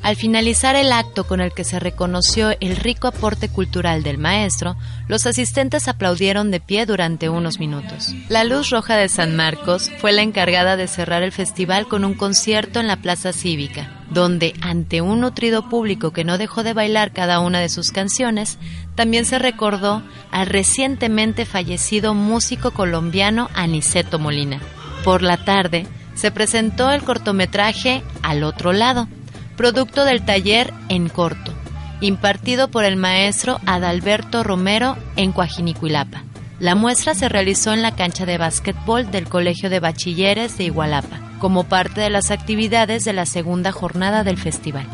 Al 0.03 0.17
finalizar 0.17 0.77
el 0.77 0.93
acto 0.93 1.25
con 1.25 1.41
el 1.41 1.53
que 1.53 1.63
se 1.63 1.79
reconoció 1.79 2.57
el 2.61 2.77
rico 2.77 3.07
aporte 3.07 3.51
cultural 3.51 4.03
del 4.03 4.17
maestro, 4.17 4.77
los 5.09 5.27
asistentes 5.27 5.89
aplaudieron 5.89 6.51
de 6.51 6.59
pie 6.59 6.87
durante 6.87 7.29
unos 7.29 7.59
minutos. 7.59 8.15
La 8.31 8.45
Luz 8.45 8.71
Roja 8.71 8.97
de 8.97 9.11
San 9.11 9.37
Marcos 9.37 9.91
fue 9.99 10.13
la 10.13 10.23
encargada 10.23 10.77
de 10.77 10.89
cerrar 10.89 11.23
el 11.23 11.33
festival 11.33 11.87
con 11.87 12.07
un 12.07 12.15
concierto 12.15 12.81
en 12.81 12.87
la 12.87 12.97
Plaza 12.97 13.35
Cívica, 13.35 14.05
donde, 14.09 14.55
ante 14.63 15.03
un 15.03 15.21
nutrido 15.21 15.69
público 15.69 16.13
que 16.13 16.25
no 16.25 16.39
dejó 16.39 16.63
de 16.63 16.73
bailar 16.73 17.13
cada 17.13 17.41
una 17.41 17.61
de 17.61 17.69
sus 17.69 17.91
canciones, 17.91 18.59
también 18.95 19.27
se 19.27 19.39
recordó 19.39 20.03
al 20.31 20.47
recientemente 20.47 21.45
fallecido 21.45 22.15
músico 22.15 22.71
colombiano 22.71 23.51
Aniceto 23.55 24.19
Molina. 24.19 24.61
Por 25.05 25.23
la 25.23 25.45
tarde, 25.45 25.87
se 26.15 26.31
presentó 26.31 26.91
el 26.91 27.03
cortometraje 27.03 28.03
Al 28.23 28.45
otro 28.45 28.73
lado, 28.73 29.09
producto 29.61 30.07
del 30.07 30.25
taller 30.25 30.73
En 30.89 31.11
Corto, 31.11 31.53
impartido 32.01 32.71
por 32.71 32.87
el 32.87 32.97
maestro 32.97 33.61
Adalberto 33.67 34.43
Romero 34.43 34.97
en 35.17 35.33
Coajinicuilapa. 35.33 36.25
La 36.61 36.75
muestra 36.75 37.15
se 37.15 37.29
realizó 37.29 37.75
en 37.75 37.83
la 37.83 37.95
cancha 37.95 38.25
de 38.25 38.39
básquetbol 38.39 39.11
del 39.11 39.29
Colegio 39.29 39.69
de 39.69 39.79
Bachilleres 39.79 40.57
de 40.57 40.65
Igualapa, 40.65 41.21
como 41.41 41.65
parte 41.65 42.01
de 42.01 42.09
las 42.09 42.31
actividades 42.31 43.05
de 43.05 43.13
la 43.13 43.27
segunda 43.27 43.71
jornada 43.71 44.25
del 44.25 44.39
festival. 44.39 44.87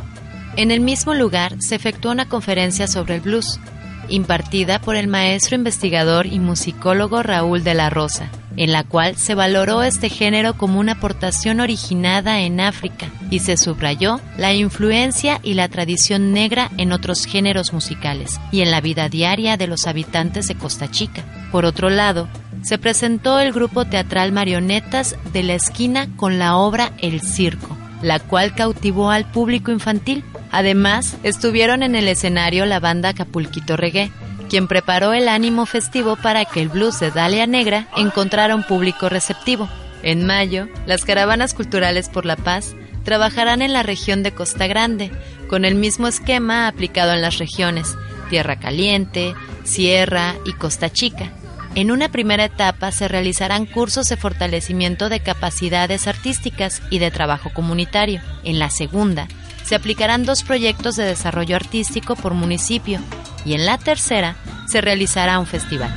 En 0.56 0.72
el 0.72 0.80
mismo 0.80 1.14
lugar 1.14 1.54
se 1.60 1.76
efectuó 1.76 2.10
una 2.10 2.28
conferencia 2.28 2.88
sobre 2.88 3.14
el 3.14 3.20
blues, 3.20 3.60
impartida 4.08 4.80
por 4.80 4.96
el 4.96 5.06
maestro 5.06 5.54
investigador 5.54 6.26
y 6.26 6.40
musicólogo 6.40 7.22
Raúl 7.22 7.62
de 7.62 7.74
la 7.74 7.88
Rosa, 7.88 8.30
en 8.56 8.72
la 8.72 8.84
cual 8.84 9.16
se 9.16 9.34
valoró 9.34 9.82
este 9.82 10.08
género 10.08 10.56
como 10.56 10.80
una 10.80 10.92
aportación 10.92 11.60
originada 11.60 12.40
en 12.40 12.60
África 12.60 13.08
y 13.30 13.40
se 13.40 13.56
subrayó 13.56 14.20
la 14.38 14.54
influencia 14.54 15.40
y 15.42 15.54
la 15.54 15.68
tradición 15.68 16.32
negra 16.32 16.70
en 16.78 16.92
otros 16.92 17.26
géneros 17.26 17.72
musicales 17.72 18.40
y 18.52 18.62
en 18.62 18.70
la 18.70 18.80
vida 18.80 19.08
diaria 19.08 19.56
de 19.56 19.66
los 19.66 19.86
habitantes 19.86 20.48
de 20.48 20.54
Costa 20.54 20.90
Chica. 20.90 21.24
Por 21.52 21.64
otro 21.64 21.90
lado, 21.90 22.28
se 22.62 22.78
presentó 22.78 23.38
el 23.38 23.52
grupo 23.52 23.84
teatral 23.84 24.32
Marionetas 24.32 25.16
de 25.32 25.42
la 25.42 25.54
Esquina 25.54 26.08
con 26.16 26.38
la 26.38 26.56
obra 26.56 26.92
El 26.98 27.20
Circo, 27.20 27.76
la 28.02 28.18
cual 28.18 28.54
cautivó 28.54 29.10
al 29.10 29.24
público 29.30 29.70
infantil. 29.70 30.24
Además, 30.50 31.16
estuvieron 31.22 31.82
en 31.82 31.94
el 31.94 32.08
escenario 32.08 32.66
la 32.66 32.80
banda 32.80 33.14
Capulquito 33.14 33.76
Reggae, 33.76 34.10
quien 34.46 34.68
preparó 34.68 35.12
el 35.12 35.28
ánimo 35.28 35.66
festivo 35.66 36.16
para 36.16 36.44
que 36.44 36.62
el 36.62 36.68
blues 36.68 37.00
de 37.00 37.10
Dalia 37.10 37.46
Negra 37.46 37.88
encontrara 37.96 38.54
un 38.54 38.64
público 38.64 39.08
receptivo. 39.08 39.68
En 40.02 40.24
mayo, 40.24 40.68
las 40.86 41.04
caravanas 41.04 41.54
culturales 41.54 42.08
por 42.08 42.26
la 42.26 42.36
paz 42.36 42.74
trabajarán 43.04 43.62
en 43.62 43.72
la 43.72 43.82
región 43.82 44.22
de 44.22 44.32
Costa 44.32 44.66
Grande, 44.66 45.10
con 45.48 45.64
el 45.64 45.74
mismo 45.74 46.08
esquema 46.08 46.66
aplicado 46.66 47.12
en 47.12 47.22
las 47.22 47.38
regiones 47.38 47.96
Tierra 48.30 48.56
Caliente, 48.56 49.34
Sierra 49.64 50.34
y 50.44 50.52
Costa 50.52 50.90
Chica. 50.90 51.30
En 51.74 51.90
una 51.90 52.08
primera 52.08 52.46
etapa 52.46 52.90
se 52.90 53.06
realizarán 53.06 53.66
cursos 53.66 54.08
de 54.08 54.16
fortalecimiento 54.16 55.08
de 55.08 55.20
capacidades 55.20 56.06
artísticas 56.06 56.82
y 56.90 56.98
de 56.98 57.10
trabajo 57.10 57.50
comunitario. 57.52 58.22
En 58.44 58.58
la 58.58 58.70
segunda, 58.70 59.28
se 59.62 59.74
aplicarán 59.74 60.24
dos 60.24 60.42
proyectos 60.42 60.96
de 60.96 61.04
desarrollo 61.04 61.54
artístico 61.54 62.16
por 62.16 62.34
municipio 62.34 63.00
y 63.46 63.54
en 63.54 63.64
la 63.64 63.78
tercera 63.78 64.36
se 64.66 64.80
realizará 64.80 65.38
un 65.38 65.46
festival. 65.46 65.94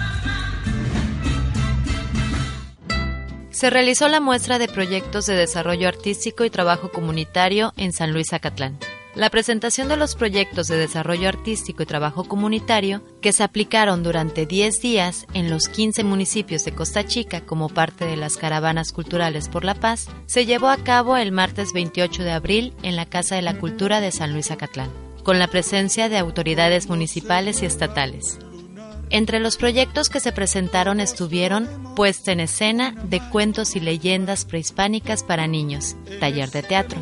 Se 3.50 3.70
realizó 3.70 4.08
la 4.08 4.22
muestra 4.22 4.58
de 4.58 4.70
proyectos 4.70 5.26
de 5.26 5.36
desarrollo 5.36 5.90
artístico 5.90 6.46
y 6.46 6.50
trabajo 6.50 6.92
comunitario 6.92 7.74
en 7.76 7.92
San 7.92 8.14
Luis 8.14 8.32
Acatlán. 8.32 8.78
La 9.16 9.30
presentación 9.30 9.90
de 9.90 9.98
los 9.98 10.16
proyectos 10.16 10.68
de 10.68 10.78
desarrollo 10.78 11.28
artístico 11.28 11.84
y 11.84 11.86
trabajo 11.86 12.24
comunitario 12.24 13.02
que 13.22 13.34
se 13.34 13.44
aplicaron 13.44 14.02
durante 14.02 14.46
10 14.46 14.82
días 14.82 15.26
en 15.34 15.50
los 15.50 15.68
15 15.68 16.06
municipios 16.06 16.64
de 16.64 16.74
Costa 16.74 17.06
Chica 17.06 17.42
como 17.42 17.68
parte 17.68 18.06
de 18.06 18.16
las 18.16 18.38
caravanas 18.38 18.94
culturales 18.94 19.50
por 19.50 19.66
la 19.66 19.74
paz 19.74 20.08
se 20.26 20.46
llevó 20.46 20.70
a 20.70 20.78
cabo 20.78 21.18
el 21.18 21.34
martes 21.34 21.74
28 21.74 22.24
de 22.24 22.32
abril 22.32 22.74
en 22.84 22.96
la 22.96 23.08
Casa 23.08 23.36
de 23.36 23.42
la 23.42 23.58
Cultura 23.58 24.00
de 24.00 24.12
San 24.12 24.32
Luis 24.32 24.52
Acatlán, 24.52 24.92
con 25.30 25.38
la 25.38 25.46
presencia 25.46 26.10
de 26.10 26.18
autoridades 26.18 26.90
municipales 26.90 27.62
y 27.62 27.68
estatales. 27.68 28.40
Entre 29.12 29.40
los 29.40 29.58
proyectos 29.58 30.10
que 30.10 30.20
se 30.20 30.32
presentaron 30.32 31.00
estuvieron 31.00 31.94
Puesta 31.96 32.32
en 32.32 32.40
escena 32.40 32.96
de 33.04 33.22
cuentos 33.30 33.76
y 33.76 33.80
leyendas 33.80 34.44
prehispánicas 34.46 35.22
para 35.22 35.46
niños, 35.46 35.96
taller 36.20 36.50
de 36.50 36.64
teatro, 36.64 37.00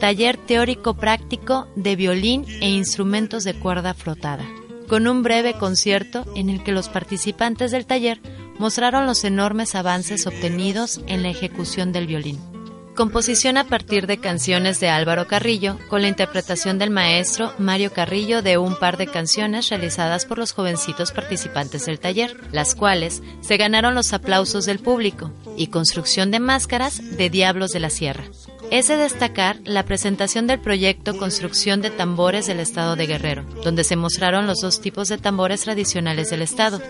taller 0.00 0.36
teórico 0.36 0.98
práctico 0.98 1.66
de 1.74 1.96
violín 1.96 2.44
e 2.60 2.68
instrumentos 2.68 3.42
de 3.42 3.54
cuerda 3.54 3.94
frotada, 3.94 4.44
con 4.86 5.08
un 5.08 5.22
breve 5.22 5.54
concierto 5.54 6.26
en 6.36 6.50
el 6.50 6.62
que 6.62 6.72
los 6.72 6.90
participantes 6.90 7.70
del 7.70 7.86
taller 7.86 8.20
mostraron 8.58 9.06
los 9.06 9.24
enormes 9.24 9.74
avances 9.74 10.26
obtenidos 10.26 11.00
en 11.06 11.22
la 11.22 11.30
ejecución 11.30 11.90
del 11.90 12.06
violín. 12.06 12.51
Composición 12.94 13.56
a 13.56 13.64
partir 13.64 14.06
de 14.06 14.18
canciones 14.18 14.78
de 14.78 14.90
Álvaro 14.90 15.26
Carrillo, 15.26 15.78
con 15.88 16.02
la 16.02 16.08
interpretación 16.08 16.78
del 16.78 16.90
maestro 16.90 17.54
Mario 17.58 17.90
Carrillo 17.90 18.42
de 18.42 18.58
un 18.58 18.76
par 18.76 18.98
de 18.98 19.06
canciones 19.06 19.70
realizadas 19.70 20.26
por 20.26 20.36
los 20.36 20.52
jovencitos 20.52 21.10
participantes 21.10 21.86
del 21.86 21.98
taller, 21.98 22.36
las 22.52 22.74
cuales 22.74 23.22
se 23.40 23.56
ganaron 23.56 23.94
los 23.94 24.12
aplausos 24.12 24.66
del 24.66 24.78
público, 24.78 25.32
y 25.56 25.68
construcción 25.68 26.30
de 26.30 26.40
máscaras 26.40 27.16
de 27.16 27.30
Diablos 27.30 27.70
de 27.70 27.80
la 27.80 27.88
Sierra. 27.88 28.24
Es 28.70 28.88
de 28.88 28.98
destacar 28.98 29.58
la 29.64 29.84
presentación 29.84 30.46
del 30.46 30.60
proyecto 30.60 31.16
Construcción 31.16 31.80
de 31.80 31.90
Tambores 31.90 32.46
del 32.46 32.60
Estado 32.60 32.94
de 32.94 33.06
Guerrero, 33.06 33.44
donde 33.64 33.84
se 33.84 33.96
mostraron 33.96 34.46
los 34.46 34.60
dos 34.60 34.82
tipos 34.82 35.08
de 35.08 35.16
tambores 35.16 35.62
tradicionales 35.62 36.28
del 36.28 36.42
Estado, 36.42 36.82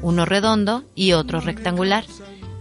uno 0.00 0.24
redondo 0.24 0.84
y 0.94 1.12
otro 1.12 1.40
rectangular, 1.40 2.04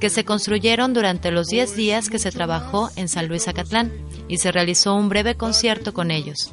que 0.02 0.10
se 0.10 0.26
construyeron 0.26 0.94
durante 0.94 1.32
los 1.32 1.48
10 1.48 1.76
días 1.76 2.10
que 2.10 2.18
se 2.18 2.32
trabajó 2.32 2.90
en 2.96 3.08
San 3.08 3.28
Luis 3.28 3.48
Acatlán 3.48 3.92
y 4.28 4.40
se 4.40 4.52
realizó 4.52 4.96
un 4.96 5.10
breve 5.10 5.36
concierto 5.36 5.94
con 5.94 6.10
ellos. 6.10 6.52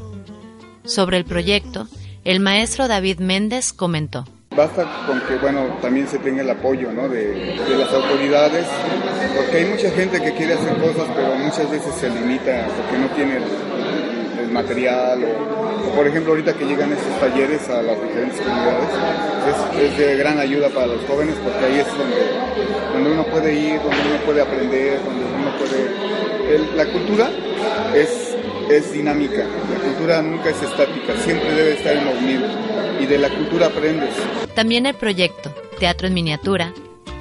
Sobre 0.85 1.17
el 1.17 1.25
proyecto, 1.25 1.89
el 2.25 2.41
maestro 2.41 2.89
David 2.89 3.21
Méndez 3.21 3.73
comentó. 3.73 4.27
Basta 4.55 5.07
con 5.07 5.21
que 5.23 5.37
bueno, 5.37 5.79
también 5.81 6.07
se 6.09 6.19
tenga 6.19 6.43
el 6.43 6.51
apoyo 6.51 6.91
de, 6.91 7.55
de, 7.55 7.79
las 7.79 7.93
autoridades, 7.93 8.67
porque 9.35 9.57
hay 9.57 9.65
mucha 9.65 9.91
gente 9.93 10.21
que 10.21 10.33
quiere 10.35 10.55
hacer 10.55 10.77
cosas, 10.79 11.07
pero 11.15 11.35
muchas 11.37 11.71
veces 11.71 11.95
se 11.95 12.11
limita 12.11 12.67
porque 12.77 12.99
no 12.99 13.09
tiene 13.15 13.39
material 14.53 15.25
o, 15.25 15.95
por 15.95 16.07
ejemplo 16.07 16.33
ahorita 16.33 16.55
que 16.55 16.65
llegan 16.65 16.93
estos 16.93 17.21
talleres 17.21 17.69
a 17.69 17.83
las 17.83 18.01
diferentes 18.01 18.41
comunidades, 18.41 18.89
es, 19.49 19.83
es, 19.83 19.99
de 19.99 20.17
gran 20.17 20.39
ayuda 20.39 20.69
para 20.69 20.87
los 20.87 21.05
jóvenes 21.05 21.35
porque 21.43 21.65
ahí 21.65 21.79
es 21.79 21.87
donde, 21.97 22.93
donde 22.93 23.13
uno 23.13 23.25
puede 23.27 23.55
ir, 23.55 23.81
donde 23.81 23.97
uno 23.97 24.21
puede 24.25 24.43
aprender, 24.43 25.01
donde 25.05 25.25
uno 25.25 25.59
puede... 25.59 26.55
El, 26.55 26.77
la 26.77 26.87
cultura 26.87 27.31
es, 27.95 28.37
es 28.71 28.93
dinámica, 28.93 29.45
la 29.45 29.85
cultura 29.85 30.23
nunca 30.23 30.51
es 30.51 30.63
estática, 30.63 31.15
siempre 31.17 31.53
debe 31.53 31.73
estar 31.75 31.95
en 31.95 32.05
movimiento 32.05 32.49
y 33.01 33.07
de 33.07 33.19
la 33.19 33.29
cultura 33.29 33.67
aprendes. 33.67 34.11
También 34.55 34.87
el 34.87 34.95
proyecto 34.95 35.53
Teatro 35.79 36.09
en 36.09 36.15
Miniatura, 36.15 36.73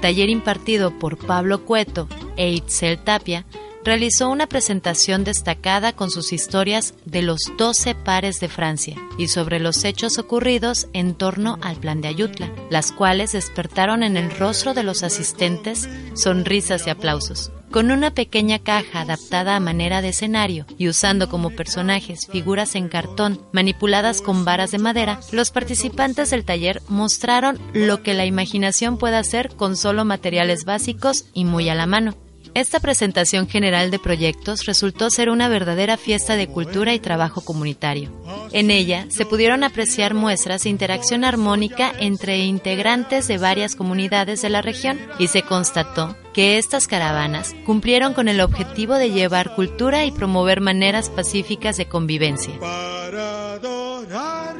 taller 0.01 0.29
impartido 0.29 0.91
por 0.91 1.17
Pablo 1.17 1.65
Cueto 1.65 2.07
e 2.35 2.51
Itzel 2.51 2.97
Tapia, 2.99 3.45
realizó 3.88 4.30
una 4.30 4.47
presentación 4.47 5.23
destacada 5.23 5.93
con 5.93 6.12
sus 6.12 6.34
historias 6.34 6.93
de 7.06 7.21
los 7.21 7.54
12 7.58 7.95
pares 7.95 8.41
de 8.41 8.50
Francia 8.50 8.97
y 9.17 9.30
sobre 9.30 9.62
los 9.62 9.86
hechos 9.86 10.17
ocurridos 10.17 10.89
en 10.91 11.15
torno 11.15 11.58
al 11.62 11.78
plan 11.78 12.02
de 12.02 12.10
Ayutla, 12.10 12.52
las 12.69 12.91
cuales 12.91 13.32
despertaron 13.32 14.04
en 14.04 14.17
el 14.17 14.30
rostro 14.30 14.73
de 14.73 14.84
los 14.84 15.04
asistentes 15.04 15.88
sonrisas 16.15 16.86
y 16.86 16.89
aplausos. 16.89 17.54
Con 17.71 17.89
una 17.89 18.12
pequeña 18.12 18.60
caja 18.60 19.00
adaptada 19.00 19.56
a 19.56 19.62
manera 19.62 20.02
de 20.02 20.10
escenario 20.10 20.65
y 20.78 20.89
usando 20.89 21.30
como 21.30 21.52
personajes 21.52 22.28
figuras 22.30 22.76
en 22.76 22.89
cartón 22.89 23.41
manipuladas 23.54 24.21
con 24.21 24.43
varas 24.43 24.71
de 24.71 24.80
madera, 24.80 25.21
los 25.32 25.52
participantes 25.52 26.32
del 26.32 26.43
taller 26.43 26.82
mostraron 26.89 27.58
lo 27.71 28.04
que 28.04 28.13
la 28.13 28.26
imaginación 28.26 28.97
puede 28.97 29.15
hacer 29.15 29.56
con 29.56 29.78
solo 29.78 30.04
materiales 30.04 30.65
básicos 30.65 31.23
y 31.34 31.45
muy 31.45 31.69
a 31.69 31.76
la 31.76 31.86
mano. 31.86 32.26
Esta 32.57 32.79
presentación 32.79 33.47
general 33.47 33.91
de 33.91 33.99
proyectos 33.99 34.65
resultó 34.65 35.11
ser 35.11 35.29
una 35.29 35.47
verdadera 35.47 35.95
fiesta 35.95 36.35
de 36.35 36.47
cultura 36.47 36.95
y 36.95 36.99
trabajo 36.99 37.41
comunitario. 37.41 38.09
En 38.51 38.71
ella 38.71 39.05
se 39.09 39.27
pudieron 39.27 39.63
apreciar 39.63 40.15
muestras 40.15 40.63
de 40.63 40.71
interacción 40.71 41.23
armónica 41.23 41.93
entre 41.99 42.39
integrantes 42.39 43.27
de 43.27 43.37
varias 43.37 43.75
comunidades 43.75 44.41
de 44.41 44.49
la 44.49 44.63
región 44.63 44.97
y 45.19 45.27
se 45.27 45.43
constató 45.43 46.17
que 46.33 46.57
estas 46.57 46.87
caravanas 46.87 47.55
cumplieron 47.63 48.15
con 48.15 48.27
el 48.27 48.41
objetivo 48.41 48.95
de 48.95 49.11
llevar 49.11 49.53
cultura 49.53 50.05
y 50.05 50.09
promover 50.09 50.59
maneras 50.59 51.11
pacíficas 51.11 51.77
de 51.77 51.87
convivencia. 51.87 52.59
Para 52.59 53.53
adorar, 53.53 54.55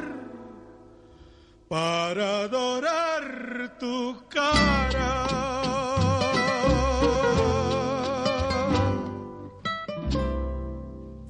para 1.68 2.42
adorar 2.42 3.76
tu 3.80 4.24
cara. 4.30 5.67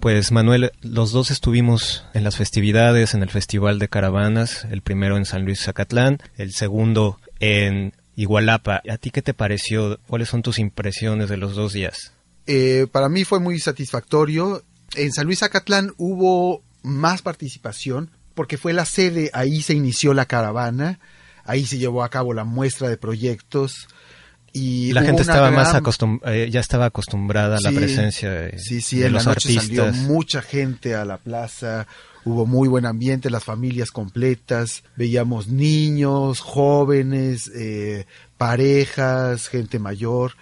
Pues 0.08 0.32
Manuel, 0.32 0.72
los 0.80 1.12
dos 1.12 1.32
estuvimos 1.32 2.06
en 2.14 2.24
las 2.24 2.38
festividades, 2.38 3.14
en 3.14 3.24
el 3.24 3.30
Festival 3.30 3.78
de 3.78 3.90
Caravanas, 3.90 4.66
el 4.72 4.82
primero 4.82 5.18
en 5.18 5.26
San 5.26 5.44
Luis 5.44 5.62
Zacatlán, 5.62 6.20
el 6.38 6.54
segundo 6.54 7.20
en 7.42 7.92
Igualapa. 8.16 8.82
¿A 8.90 8.98
ti 8.98 9.12
qué 9.12 9.22
te 9.22 9.34
pareció? 9.34 10.00
¿Cuáles 10.08 10.30
son 10.30 10.44
tus 10.44 10.60
impresiones 10.60 11.28
de 11.28 11.36
los 11.36 11.56
dos 11.56 11.74
días? 11.74 12.14
Eh, 12.46 12.88
para 12.90 13.10
mí 13.10 13.26
fue 13.26 13.42
muy 13.42 13.60
satisfactorio. 13.60 14.64
En 14.96 15.12
San 15.12 15.26
Luis 15.26 15.40
Zacatlán 15.40 15.92
hubo 15.98 16.64
más 16.84 17.22
participación 17.22 18.10
porque 18.34 18.58
fue 18.58 18.72
la 18.72 18.86
sede, 18.86 19.30
ahí 19.34 19.62
se 19.62 19.74
inició 19.74 20.14
la 20.14 20.26
caravana, 20.26 21.02
ahí 21.44 21.66
se 21.66 21.80
llevó 21.80 22.06
a 22.06 22.10
cabo 22.10 22.34
la 22.34 22.46
muestra 22.46 22.88
de 22.88 22.96
proyectos. 22.96 23.90
Y 24.54 24.92
la 24.94 25.04
gente 25.04 25.22
estaba 25.22 25.50
gran... 25.50 25.56
más 25.56 25.74
acostum 25.74 26.20
eh, 26.26 26.50
ya 26.52 26.60
estaba 26.60 26.86
acostumbrada 26.86 27.58
a 27.58 27.62
la 27.62 27.72
presencia 27.72 28.32
de, 28.32 28.58
sí, 28.58 28.82
sí, 28.82 29.00
de 29.00 29.08
en 29.08 29.14
los 29.14 29.26
la 29.26 29.34
noche 29.34 29.50
artistas. 29.50 29.86
salió 29.96 30.08
mucha 30.08 30.42
gente 30.42 30.96
a 30.96 31.06
la 31.06 31.18
plaza, 31.18 31.88
hubo 32.26 32.46
muy 32.46 32.68
buen 32.68 32.86
ambiente, 32.86 33.30
las 33.30 33.44
familias 33.44 33.92
completas, 33.92 34.84
veíamos 34.96 35.48
niños, 35.48 36.40
jóvenes, 36.40 37.52
eh, 37.56 38.06
parejas, 38.38 39.48
gente 39.48 39.80
mayor, 39.80 40.34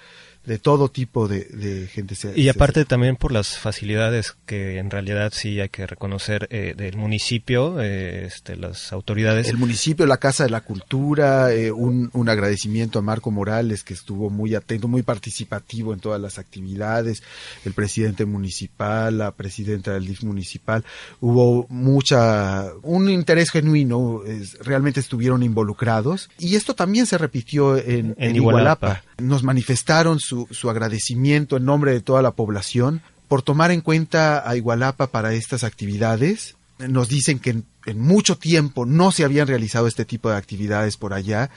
de 0.46 0.60
todo 0.60 0.90
tipo 0.90 1.28
de, 1.28 1.46
de 1.46 1.88
gente. 1.88 2.16
Se, 2.16 2.38
y 2.40 2.50
aparte 2.50 2.82
se... 2.82 2.86
también 2.86 3.16
por 3.16 3.32
las 3.32 3.58
facilidades 3.58 4.36
que 4.46 4.78
en 4.78 4.92
realidad 4.92 5.32
sí 5.36 5.60
hay 5.60 5.70
que 5.70 5.88
reconocer 5.88 6.48
eh, 6.52 6.74
del 6.78 6.98
municipio, 6.98 7.82
eh, 7.82 8.26
este, 8.26 8.56
las 8.56 8.94
autoridades. 8.94 9.48
El 9.48 9.58
municipio, 9.58 10.06
la 10.06 10.18
Casa 10.18 10.44
de 10.44 10.50
la 10.50 10.62
Cultura, 10.62 11.52
eh, 11.54 11.72
un, 11.72 12.10
un, 12.14 12.30
agradecimiento 12.30 13.00
a 13.00 13.02
Marco 13.02 13.32
Morales 13.32 13.84
que 13.84 13.94
estuvo 13.94 14.30
muy 14.30 14.56
atento, 14.56 14.88
muy 14.88 15.04
participativo 15.04 15.94
en 15.94 16.00
todas 16.00 16.22
las 16.22 16.38
actividades, 16.38 17.24
el 17.66 17.74
presidente 17.74 18.26
municipal, 18.26 19.18
la 19.18 19.32
presidenta 19.32 19.94
del 19.94 20.06
DIF 20.06 20.24
municipal, 20.24 20.84
hubo 21.22 21.66
mucha, 21.70 22.72
un 22.84 23.10
interés 23.10 23.52
genuino, 23.52 24.24
es, 24.26 24.58
realmente 24.60 25.00
estuvieron 25.00 25.44
involucrados 25.44 26.30
y 26.38 26.56
esto 26.56 26.76
también 26.76 27.06
se 27.06 27.18
repitió 27.18 27.78
en, 27.78 27.86
en, 27.86 28.16
en 28.18 28.36
Igualapa. 28.36 28.76
Igualapa. 28.88 29.15
Nos 29.18 29.44
manifestaron 29.44 30.20
su 30.20 30.48
su, 30.52 30.70
agradecimiento 30.70 31.58
en 31.58 31.66
nombre 31.66 31.92
de 31.92 32.02
toda 32.02 32.22
la 32.22 32.32
población 32.32 33.02
por 33.28 33.42
tomar 33.42 33.72
en 33.72 33.82
cuenta 33.82 34.48
a 34.48 34.56
Igualapa 34.56 35.08
para 35.08 35.34
estas 35.34 35.64
actividades. 35.64 36.56
Nos 36.78 37.08
dicen 37.08 37.40
que 37.40 37.52
en, 37.52 37.66
en, 37.86 38.00
mucho 38.02 38.38
tiempo 38.38 38.86
no 38.86 39.12
se 39.12 39.24
habían 39.24 39.48
realizado 39.48 39.88
este 39.88 40.04
tipo 40.04 40.30
de 40.30 40.36
actividades 40.36 40.98
por 40.98 41.14
allá 41.14 41.50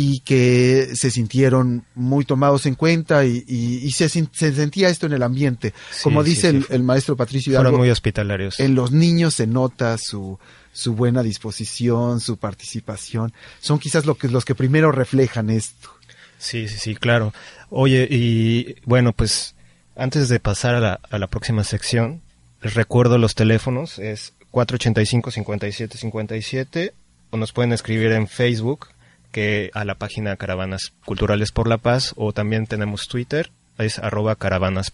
y 0.00 0.20
que 0.20 0.90
se 0.94 1.10
sintieron 1.10 1.84
muy 1.96 2.24
tomados 2.24 2.66
en 2.66 2.76
cuenta 2.76 3.24
y, 3.24 3.42
y, 3.48 3.78
y 3.84 3.90
se, 3.90 4.08
se, 4.08 4.26
sentía 4.30 4.88
esto 4.88 5.06
en 5.06 5.12
el 5.12 5.24
ambiente. 5.24 5.74
Sí, 5.90 6.04
Como 6.04 6.22
dice 6.22 6.52
sí, 6.52 6.56
el, 6.56 6.66
el, 6.70 6.82
maestro 6.84 7.16
Patricio 7.16 7.50
Hidalgo, 7.50 7.70
Fueron 7.70 7.80
muy 7.80 7.90
hospitalarios. 7.90 8.60
En 8.60 8.76
los 8.76 8.92
niños 8.92 9.34
se 9.34 9.48
nota 9.48 9.98
su, 9.98 10.38
su 10.72 10.94
buena 10.94 11.24
disposición, 11.24 12.20
su 12.20 12.36
participación. 12.36 13.32
Son 13.58 13.80
quizás 13.80 14.06
lo 14.06 14.16
que, 14.16 14.28
los 14.28 14.44
que 14.44 14.54
primero 14.54 14.92
reflejan 14.92 15.50
esto. 15.50 15.90
Sí, 16.38 16.68
sí, 16.68 16.78
sí, 16.78 16.94
claro. 16.94 17.34
Oye, 17.70 18.06
y 18.10 18.76
bueno, 18.84 19.12
pues 19.12 19.54
antes 19.96 20.28
de 20.28 20.40
pasar 20.40 20.74
a 20.74 20.80
la, 20.80 21.00
a 21.10 21.18
la 21.18 21.26
próxima 21.26 21.64
sección, 21.64 22.20
les 22.62 22.74
recuerdo 22.74 23.18
los 23.18 23.34
teléfonos, 23.34 23.98
es 23.98 24.32
485-5757, 24.52 26.92
o 27.30 27.36
nos 27.36 27.52
pueden 27.52 27.72
escribir 27.72 28.12
en 28.12 28.28
Facebook, 28.28 28.86
que 29.32 29.70
a 29.74 29.84
la 29.84 29.96
página 29.96 30.36
Caravanas 30.36 30.92
Culturales 31.04 31.52
por 31.52 31.68
la 31.68 31.76
Paz, 31.78 32.14
o 32.16 32.32
también 32.32 32.66
tenemos 32.66 33.08
Twitter, 33.08 33.50
es 33.78 33.98
arroba 33.98 34.36
caravanas 34.36 34.92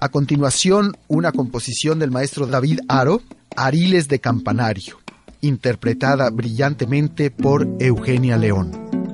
A 0.00 0.08
continuación, 0.08 0.96
una 1.08 1.32
composición 1.32 1.98
del 1.98 2.10
maestro 2.10 2.46
David 2.46 2.80
Aro, 2.88 3.22
Ariles 3.56 4.08
de 4.08 4.18
Campanario, 4.18 4.98
interpretada 5.40 6.30
brillantemente 6.30 7.30
por 7.30 7.68
Eugenia 7.78 8.36
León. 8.36 9.13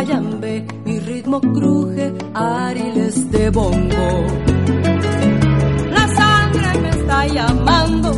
Mayambe, 0.00 0.64
mi 0.86 0.98
ritmo 1.00 1.40
cruje 1.40 2.12
ariles 2.32 3.30
de 3.30 3.50
bongo. 3.50 4.24
La 5.90 6.08
sangre 6.08 6.80
me 6.80 6.88
está 6.88 7.26
llamando 7.26 8.14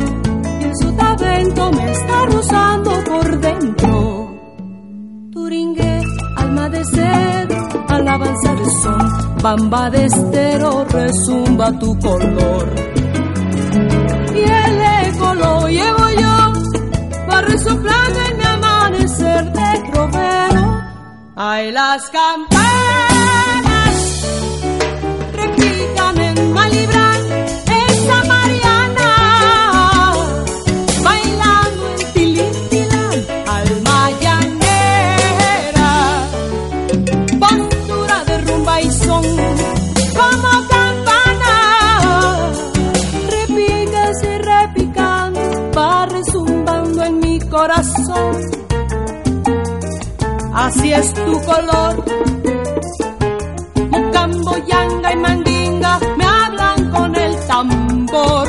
y 0.61 0.63
el 0.63 0.75
sotavento 0.81 1.71
me 1.73 1.91
está 1.91 2.25
rozando 2.27 2.91
por 3.03 3.39
dentro. 3.41 4.39
Turingue, 5.31 6.01
alma 6.37 6.69
de 6.69 6.85
sed, 6.85 7.47
alabanza 7.89 8.53
de 8.55 8.65
son, 8.81 9.37
bamba 9.41 9.89
de 9.89 10.05
estero, 10.05 10.85
resumba 10.85 11.71
tu 11.79 11.99
color. 11.99 12.73
Y 14.35 14.41
el 14.41 15.09
eco 15.09 15.33
lo 15.35 15.67
llevo 15.67 16.05
yo, 16.21 17.29
va 17.29 17.41
resoplando 17.41 18.32
Ay, 21.35 21.71
las 21.71 22.09
campanas 22.11 23.32
así 50.65 50.93
es 50.93 51.13
tu 51.13 51.33
color. 51.41 51.95
Mocambo, 53.89 54.57
yanga 54.65 55.13
y 55.13 55.17
mandinga 55.17 55.99
me 56.17 56.25
hablan 56.25 56.91
con 56.91 57.15
el 57.15 57.35
tambor. 57.47 58.42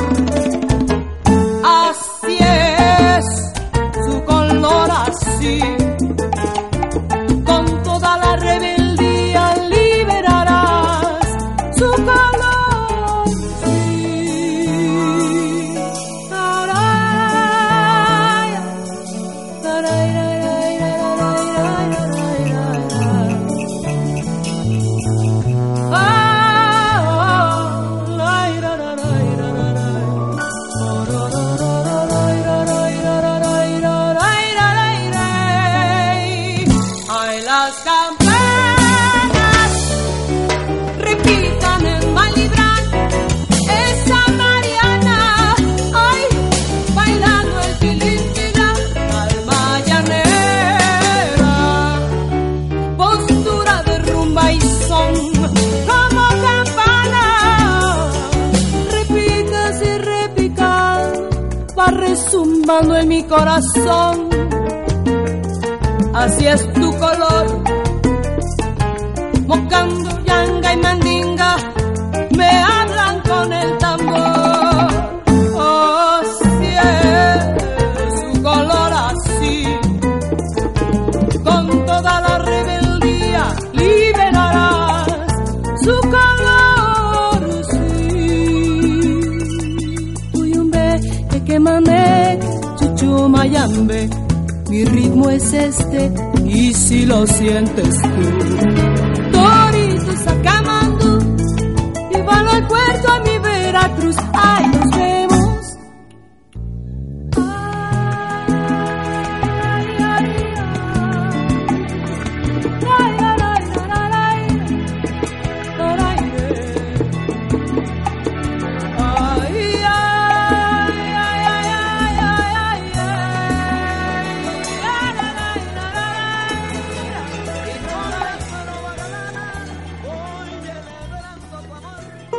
Resumbando 62.65 62.95
en 62.95 63.07
mi 63.07 63.23
corazón 63.23 64.29
así 66.13 66.47
es 66.47 66.73
tu 66.73 66.91
color. 66.97 67.63
Mocando, 69.45 70.23
yanga 70.25 70.73
y 70.73 70.77
mandinga 70.77 71.14
Mi 94.69 94.85
ritmo 94.85 95.29
es 95.29 95.51
este 95.53 96.11
y 96.45 96.73
si 96.73 97.05
lo 97.05 97.27
sientes 97.27 98.01
tú. 98.01 98.84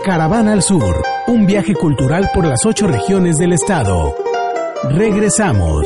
Caravana 0.06 0.52
al 0.52 0.62
Sur, 0.62 1.02
un 1.26 1.46
viaje 1.46 1.74
cultural 1.74 2.30
por 2.32 2.46
las 2.46 2.64
ocho 2.64 2.86
regiones 2.86 3.38
del 3.38 3.52
estado. 3.52 4.14
Regresamos. 4.88 5.84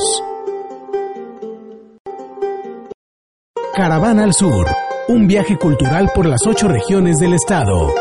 Caravana 3.75 4.25
al 4.25 4.35
Sur, 4.35 4.69
un 5.09 5.27
viaje 5.27 5.57
cultural 5.57 6.11
por 6.15 6.27
las 6.27 6.47
ocho 6.47 6.69
regiones 6.69 7.17
del 7.17 7.33
estado. 7.33 7.95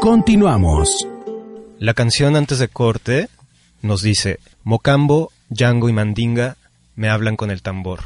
Continuamos. 0.00 1.06
La 1.78 1.92
canción 1.92 2.34
antes 2.34 2.58
de 2.58 2.68
corte 2.68 3.28
nos 3.82 4.00
dice, 4.00 4.38
Mocambo, 4.64 5.32
Yango 5.50 5.90
y 5.90 5.92
Mandinga 5.92 6.56
me 6.94 7.10
hablan 7.10 7.36
con 7.36 7.50
el 7.50 7.60
tambor. 7.60 8.00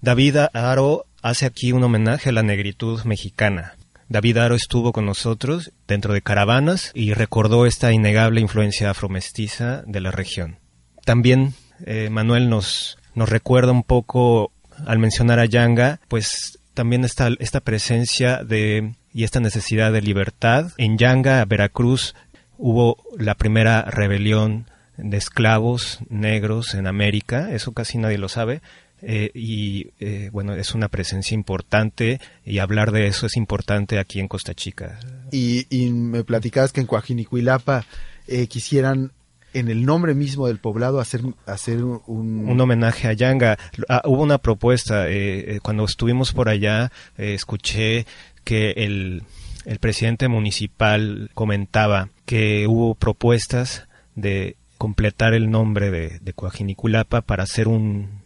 David 0.00 0.38
Aro 0.54 1.04
hace 1.20 1.44
aquí 1.44 1.70
un 1.72 1.84
homenaje 1.84 2.30
a 2.30 2.32
la 2.32 2.42
negritud 2.42 3.04
mexicana. 3.04 3.74
David 4.12 4.36
Aro 4.36 4.54
estuvo 4.54 4.92
con 4.92 5.06
nosotros 5.06 5.72
dentro 5.88 6.12
de 6.12 6.20
caravanas 6.20 6.90
y 6.92 7.14
recordó 7.14 7.64
esta 7.64 7.94
innegable 7.94 8.42
influencia 8.42 8.90
afromestiza 8.90 9.84
de 9.86 10.00
la 10.02 10.10
región. 10.10 10.58
También 11.06 11.54
eh, 11.86 12.10
Manuel 12.10 12.50
nos, 12.50 12.98
nos 13.14 13.30
recuerda 13.30 13.72
un 13.72 13.84
poco 13.84 14.52
al 14.84 14.98
mencionar 14.98 15.38
a 15.38 15.46
Yanga, 15.46 15.98
pues 16.08 16.58
también 16.74 17.06
está 17.06 17.30
esta 17.38 17.60
presencia 17.60 18.44
de 18.44 18.92
y 19.14 19.24
esta 19.24 19.40
necesidad 19.40 19.92
de 19.92 20.02
libertad. 20.02 20.72
En 20.76 20.98
Yanga, 20.98 21.42
Veracruz, 21.46 22.14
hubo 22.58 22.98
la 23.18 23.34
primera 23.34 23.80
rebelión 23.82 24.66
de 24.98 25.16
esclavos 25.16 26.00
negros 26.10 26.74
en 26.74 26.86
América, 26.86 27.50
eso 27.50 27.72
casi 27.72 27.96
nadie 27.96 28.18
lo 28.18 28.28
sabe, 28.28 28.60
eh, 29.02 29.30
y 29.34 29.90
eh, 30.00 30.30
bueno, 30.32 30.54
es 30.54 30.74
una 30.74 30.88
presencia 30.88 31.34
importante 31.34 32.20
y 32.44 32.58
hablar 32.58 32.92
de 32.92 33.06
eso 33.06 33.26
es 33.26 33.36
importante 33.36 33.98
aquí 33.98 34.20
en 34.20 34.28
Costa 34.28 34.54
Chica. 34.54 34.98
Y, 35.32 35.66
y 35.70 35.90
me 35.90 36.24
platicabas 36.24 36.72
que 36.72 36.80
en 36.80 36.86
Coajinicuilapa 36.86 37.84
eh, 38.28 38.46
quisieran 38.46 39.12
en 39.54 39.68
el 39.68 39.84
nombre 39.84 40.14
mismo 40.14 40.46
del 40.46 40.58
poblado 40.58 40.98
hacer, 41.00 41.22
hacer 41.46 41.84
un... 41.84 42.48
Un 42.48 42.60
homenaje 42.60 43.08
a 43.08 43.12
Yanga. 43.12 43.58
Ah, 43.88 44.02
hubo 44.06 44.22
una 44.22 44.38
propuesta, 44.38 45.08
eh, 45.08 45.56
eh, 45.56 45.60
cuando 45.60 45.84
estuvimos 45.84 46.32
por 46.32 46.48
allá, 46.48 46.90
escuché 47.18 48.06
que 48.44 48.70
el, 48.70 49.24
el 49.66 49.78
presidente 49.78 50.28
municipal 50.28 51.30
comentaba 51.34 52.08
que 52.24 52.66
hubo 52.66 52.94
propuestas 52.94 53.88
de 54.14 54.56
completar 54.78 55.34
el 55.34 55.50
nombre 55.50 55.90
de, 55.90 56.18
de 56.20 56.32
Coajiniculapa 56.32 57.20
para 57.20 57.42
hacer 57.42 57.68
un, 57.68 58.21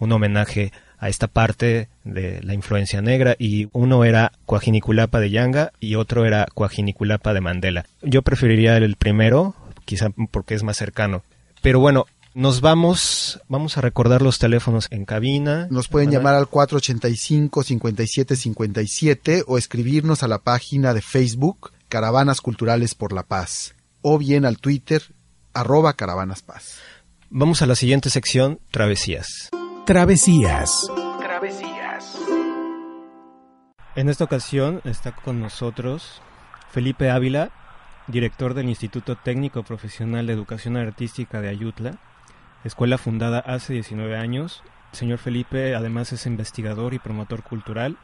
un 0.00 0.12
homenaje 0.12 0.72
a 0.98 1.08
esta 1.08 1.28
parte 1.28 1.88
de 2.04 2.42
la 2.42 2.52
influencia 2.54 3.00
negra 3.00 3.36
y 3.38 3.68
uno 3.72 4.04
era 4.04 4.32
Coajiniculapa 4.44 5.20
de 5.20 5.30
Yanga 5.30 5.72
y 5.80 5.94
otro 5.94 6.26
era 6.26 6.46
Coajiniculapa 6.52 7.32
de 7.32 7.40
Mandela. 7.40 7.86
Yo 8.02 8.20
preferiría 8.22 8.76
el 8.76 8.96
primero, 8.96 9.54
quizá 9.84 10.10
porque 10.30 10.54
es 10.54 10.62
más 10.62 10.76
cercano. 10.76 11.22
Pero 11.62 11.80
bueno, 11.80 12.06
Nos 12.32 12.60
vamos, 12.60 13.40
vamos 13.48 13.76
a 13.76 13.80
recordar 13.80 14.22
los 14.22 14.38
teléfonos 14.38 14.86
en 14.90 15.04
cabina. 15.04 15.66
Nos 15.68 15.88
pueden 15.88 16.12
llamar 16.12 16.36
al 16.36 16.46
485-5757 16.46 19.42
o 19.48 19.58
escribirnos 19.58 20.22
a 20.22 20.28
la 20.28 20.38
página 20.38 20.94
de 20.94 21.02
Facebook 21.02 21.72
Caravanas 21.88 22.40
Culturales 22.40 22.94
por 22.94 23.12
la 23.12 23.24
Paz 23.24 23.74
o 24.00 24.16
bien 24.16 24.44
al 24.44 24.58
Twitter 24.58 25.02
arroba 25.54 25.94
Caravanas 25.94 26.42
Paz. 26.42 26.76
Vamos 27.30 27.62
a 27.62 27.66
la 27.66 27.74
siguiente 27.74 28.10
sección, 28.10 28.60
Travesías. 28.70 29.50
Travesías. 29.90 30.88
Travesías. 31.18 32.16
En 33.96 34.08
esta 34.08 34.22
ocasión 34.22 34.80
está 34.84 35.10
con 35.10 35.40
nosotros 35.40 36.22
Felipe 36.70 37.10
Ávila, 37.10 37.50
director 38.06 38.54
del 38.54 38.68
Instituto 38.68 39.16
Técnico 39.16 39.64
Profesional 39.64 40.28
de 40.28 40.32
Educación 40.32 40.76
Artística 40.76 41.40
de 41.40 41.48
Ayutla, 41.48 41.98
escuela 42.62 42.98
fundada 42.98 43.40
hace 43.40 43.72
19 43.72 44.16
años. 44.16 44.62
señor 44.92 45.18
Felipe 45.18 45.74
además 45.74 46.12
es 46.12 46.24
investigador 46.24 46.94
y 46.94 47.00
promotor 47.00 47.42
cultural 47.42 47.98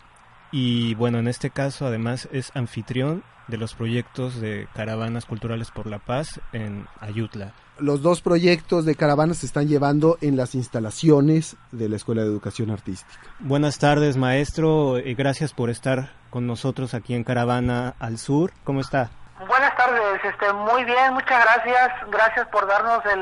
y 0.50 0.96
bueno, 0.96 1.20
en 1.20 1.28
este 1.28 1.50
caso 1.50 1.86
además 1.86 2.28
es 2.32 2.50
anfitrión 2.56 3.22
de 3.46 3.58
los 3.58 3.74
proyectos 3.74 4.40
de 4.40 4.66
Caravanas 4.74 5.24
Culturales 5.24 5.70
por 5.70 5.86
la 5.86 6.00
Paz 6.00 6.40
en 6.52 6.88
Ayutla. 6.98 7.54
Los 7.78 8.00
dos 8.00 8.22
proyectos 8.22 8.86
de 8.86 8.94
caravanas 8.94 9.38
se 9.38 9.46
están 9.46 9.68
llevando 9.68 10.16
en 10.22 10.36
las 10.36 10.54
instalaciones 10.54 11.56
de 11.72 11.90
la 11.90 11.96
Escuela 11.96 12.22
de 12.22 12.28
Educación 12.28 12.70
Artística. 12.70 13.20
Buenas 13.38 13.78
tardes, 13.78 14.16
maestro, 14.16 14.98
y 14.98 15.14
gracias 15.14 15.52
por 15.52 15.68
estar 15.68 16.10
con 16.30 16.46
nosotros 16.46 16.94
aquí 16.94 17.14
en 17.14 17.22
Caravana 17.22 17.94
al 17.98 18.16
Sur. 18.16 18.52
¿Cómo 18.64 18.80
está? 18.80 19.10
Buenas 19.46 19.76
tardes, 19.76 20.20
este, 20.24 20.50
muy 20.54 20.84
bien, 20.84 21.12
muchas 21.12 21.44
gracias. 21.44 21.92
Gracias 22.10 22.48
por 22.48 22.66
darnos 22.66 23.04
el, 23.04 23.20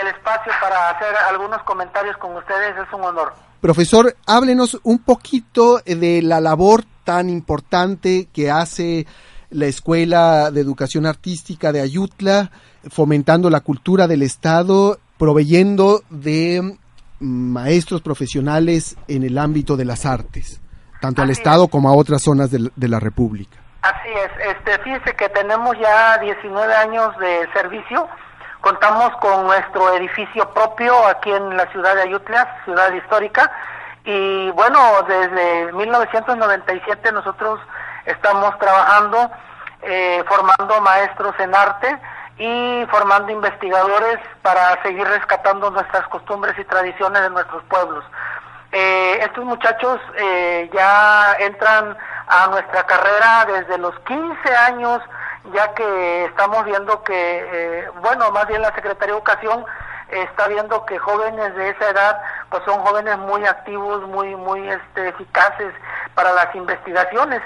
el 0.00 0.08
espacio 0.08 0.52
para 0.60 0.90
hacer 0.90 1.14
algunos 1.30 1.62
comentarios 1.62 2.16
con 2.16 2.34
ustedes, 2.36 2.74
es 2.76 2.92
un 2.92 3.04
honor. 3.04 3.32
Profesor, 3.60 4.16
háblenos 4.26 4.80
un 4.82 4.98
poquito 4.98 5.78
de 5.86 6.22
la 6.22 6.40
labor 6.40 6.82
tan 7.04 7.30
importante 7.30 8.28
que 8.32 8.50
hace 8.50 9.06
la 9.50 9.66
Escuela 9.66 10.50
de 10.50 10.60
Educación 10.60 11.06
Artística 11.06 11.70
de 11.70 11.80
Ayutla, 11.80 12.50
fomentando 12.90 13.50
la 13.50 13.60
cultura 13.60 14.06
del 14.06 14.22
Estado, 14.22 14.98
proveyendo 15.18 16.02
de 16.10 16.76
maestros 17.20 18.02
profesionales 18.02 18.96
en 19.08 19.22
el 19.22 19.38
ámbito 19.38 19.76
de 19.76 19.84
las 19.84 20.06
artes, 20.06 20.60
tanto 21.00 21.22
al 21.22 21.30
Estado 21.30 21.68
como 21.68 21.88
a 21.88 21.94
otras 21.94 22.22
zonas 22.22 22.50
de, 22.50 22.70
de 22.74 22.88
la 22.88 22.98
República. 22.98 23.58
Así 23.82 24.08
es, 24.08 24.56
este, 24.56 24.78
fíjese 24.78 25.16
que 25.16 25.28
tenemos 25.30 25.76
ya 25.80 26.18
19 26.18 26.74
años 26.74 27.16
de 27.18 27.48
servicio, 27.52 28.08
contamos 28.60 29.10
con 29.20 29.44
nuestro 29.46 29.94
edificio 29.96 30.48
propio 30.54 31.06
aquí 31.06 31.30
en 31.30 31.56
la 31.56 31.66
ciudad 31.72 31.96
de 31.96 32.02
Ayutla, 32.02 32.62
ciudad 32.64 32.92
histórica, 32.92 33.50
y 34.04 34.50
bueno, 34.50 34.78
desde 35.06 35.72
1997 35.72 37.12
nosotros 37.12 37.60
estamos 38.06 38.56
trabajando, 38.58 39.30
eh, 39.82 40.24
formando 40.28 40.80
maestros 40.80 41.34
en 41.38 41.54
arte 41.54 41.98
y 42.42 42.86
formando 42.86 43.30
investigadores 43.30 44.18
para 44.42 44.82
seguir 44.82 45.06
rescatando 45.06 45.70
nuestras 45.70 46.08
costumbres 46.08 46.58
y 46.58 46.64
tradiciones 46.64 47.22
de 47.22 47.30
nuestros 47.30 47.62
pueblos. 47.64 48.04
Eh, 48.72 49.20
estos 49.22 49.44
muchachos 49.44 50.00
eh, 50.16 50.68
ya 50.74 51.36
entran 51.38 51.96
a 52.26 52.48
nuestra 52.48 52.84
carrera 52.84 53.46
desde 53.46 53.78
los 53.78 53.96
15 54.00 54.56
años, 54.56 55.00
ya 55.54 55.72
que 55.74 56.24
estamos 56.24 56.64
viendo 56.64 57.04
que, 57.04 57.14
eh, 57.14 57.88
bueno, 58.00 58.32
más 58.32 58.48
bien 58.48 58.62
la 58.62 58.74
Secretaría 58.74 59.14
de 59.14 59.18
Educación 59.18 59.64
está 60.08 60.48
viendo 60.48 60.84
que 60.84 60.98
jóvenes 60.98 61.54
de 61.54 61.70
esa 61.70 61.90
edad 61.90 62.20
pues 62.50 62.64
son 62.64 62.80
jóvenes 62.80 63.18
muy 63.18 63.46
activos, 63.46 64.02
muy 64.08 64.34
muy 64.34 64.68
este, 64.68 65.08
eficaces 65.10 65.72
para 66.16 66.32
las 66.32 66.52
investigaciones. 66.56 67.40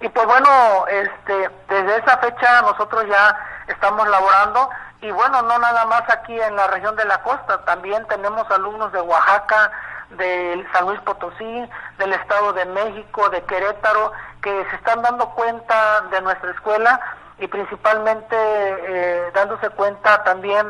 Y 0.00 0.08
pues 0.08 0.26
bueno, 0.26 0.48
este 0.88 1.50
desde 1.68 1.98
esa 1.98 2.18
fecha 2.18 2.62
nosotros 2.62 3.04
ya 3.08 3.36
estamos 3.72 4.08
laborando 4.08 4.68
y 5.02 5.10
bueno, 5.10 5.42
no 5.42 5.58
nada 5.58 5.84
más 5.86 6.02
aquí 6.10 6.38
en 6.38 6.56
la 6.56 6.66
región 6.66 6.94
de 6.96 7.04
la 7.06 7.22
costa, 7.22 7.64
también 7.64 8.06
tenemos 8.06 8.50
alumnos 8.50 8.92
de 8.92 9.00
Oaxaca, 9.00 9.72
de 10.10 10.66
San 10.72 10.86
Luis 10.86 11.00
Potosí, 11.00 11.68
del 11.98 12.12
Estado 12.12 12.52
de 12.52 12.64
México, 12.66 13.28
de 13.30 13.42
Querétaro, 13.44 14.12
que 14.42 14.66
se 14.68 14.76
están 14.76 15.02
dando 15.02 15.30
cuenta 15.30 16.02
de 16.10 16.20
nuestra 16.20 16.50
escuela 16.50 17.00
y 17.38 17.46
principalmente 17.46 18.36
eh, 18.36 19.30
dándose 19.34 19.70
cuenta 19.70 20.22
también 20.24 20.66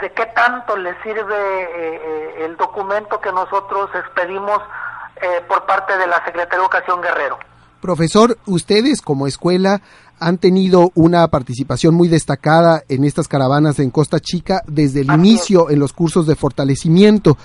de 0.00 0.12
qué 0.12 0.26
tanto 0.26 0.76
les 0.76 0.96
sirve 1.02 1.34
eh, 1.36 2.44
el 2.44 2.56
documento 2.56 3.20
que 3.20 3.32
nosotros 3.32 3.90
expedimos 3.94 4.60
eh, 5.16 5.42
por 5.48 5.64
parte 5.66 5.96
de 5.96 6.06
la 6.06 6.16
Secretaría 6.24 6.46
de 6.46 6.56
Educación 6.56 7.00
Guerrero. 7.00 7.38
Profesor, 7.80 8.36
ustedes 8.46 9.02
como 9.02 9.26
escuela 9.26 9.80
han 10.22 10.38
tenido 10.38 10.92
una 10.94 11.26
participación 11.28 11.94
muy 11.94 12.06
destacada 12.06 12.82
en 12.88 13.04
estas 13.04 13.26
caravanas 13.26 13.80
en 13.80 13.90
Costa 13.90 14.20
Chica 14.20 14.62
desde 14.66 15.00
el 15.00 15.12
inicio 15.12 15.68
en 15.68 15.80
los 15.80 15.92
cursos 15.92 16.26
de 16.26 16.36
fortalecimiento. 16.36 17.36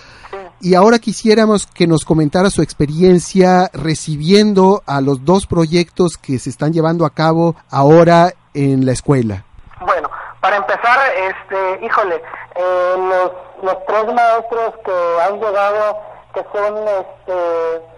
Y 0.61 0.75
ahora 0.75 0.99
quisiéramos 0.99 1.65
que 1.65 1.87
nos 1.87 2.05
comentara 2.05 2.49
su 2.49 2.61
experiencia 2.61 3.69
recibiendo 3.73 4.83
a 4.85 5.01
los 5.01 5.25
dos 5.25 5.47
proyectos 5.47 6.17
que 6.17 6.37
se 6.39 6.51
están 6.51 6.71
llevando 6.71 7.05
a 7.05 7.11
cabo 7.11 7.55
ahora 7.69 8.33
en 8.53 8.85
la 8.85 8.91
escuela. 8.91 9.43
Bueno, 9.81 10.09
para 10.39 10.57
empezar, 10.57 10.99
este, 11.15 11.85
híjole, 11.85 12.15
eh, 12.55 12.95
los, 12.95 13.31
los 13.63 13.85
tres 13.87 14.05
maestros 14.13 14.73
que 14.85 15.21
han 15.25 15.39
llegado, 15.39 15.97
que 16.33 16.41
son, 16.53 16.75
este, 16.87 17.96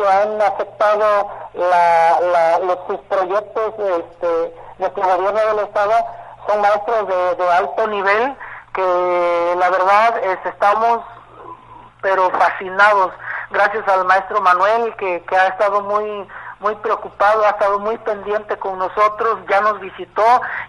que 0.00 0.08
han 0.08 0.40
aceptado 0.40 1.28
la, 1.54 2.20
la, 2.20 2.58
los, 2.60 2.78
sus 2.86 2.98
proyectos 3.00 3.74
este, 3.78 4.54
nuestro 4.78 5.02
gobierno 5.02 5.40
del 5.40 5.58
Estado, 5.66 5.92
son 6.46 6.60
maestros 6.60 7.08
de, 7.08 7.34
de 7.36 7.52
alto 7.52 7.86
nivel, 7.86 8.36
que 8.72 9.54
la 9.58 9.68
verdad 9.68 10.18
es, 10.24 10.38
estamos 10.46 11.04
pero 12.02 12.30
fascinados 12.30 13.12
gracias 13.50 13.86
al 13.88 14.06
maestro 14.06 14.40
Manuel 14.40 14.94
que, 14.96 15.22
que 15.22 15.36
ha 15.36 15.48
estado 15.48 15.82
muy 15.82 16.26
muy 16.60 16.74
preocupado, 16.76 17.44
ha 17.44 17.50
estado 17.50 17.78
muy 17.78 17.96
pendiente 17.98 18.56
con 18.58 18.78
nosotros, 18.78 19.38
ya 19.48 19.62
nos 19.62 19.80
visitó, 19.80 20.22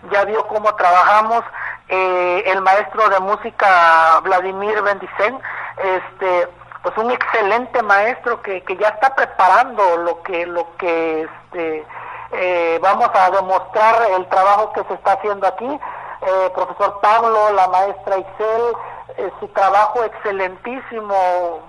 ya 0.09 0.23
vio 0.23 0.47
cómo 0.47 0.73
trabajamos, 0.75 1.43
eh, 1.89 2.43
el 2.47 2.61
maestro 2.61 3.09
de 3.09 3.19
música 3.19 4.21
Vladimir 4.23 4.81
Bendicen, 4.81 5.37
este, 5.77 6.47
pues 6.83 6.97
un 6.97 7.11
excelente 7.11 7.81
maestro 7.83 8.41
que, 8.41 8.63
que 8.63 8.77
ya 8.77 8.89
está 8.89 9.15
preparando 9.15 9.97
lo 9.97 10.21
que, 10.23 10.45
lo 10.45 10.75
que 10.77 11.23
este, 11.23 11.85
eh, 12.31 12.79
vamos 12.81 13.09
a 13.13 13.29
demostrar 13.31 13.95
el 14.11 14.27
trabajo 14.29 14.73
que 14.73 14.83
se 14.85 14.93
está 14.95 15.13
haciendo 15.13 15.47
aquí, 15.47 15.67
eh, 15.67 16.51
profesor 16.55 16.99
Pablo, 17.01 17.51
la 17.51 17.67
maestra 17.67 18.17
Isel, 18.17 18.73
eh, 19.17 19.31
su 19.39 19.47
trabajo 19.49 20.03
excelentísimo, 20.03 21.61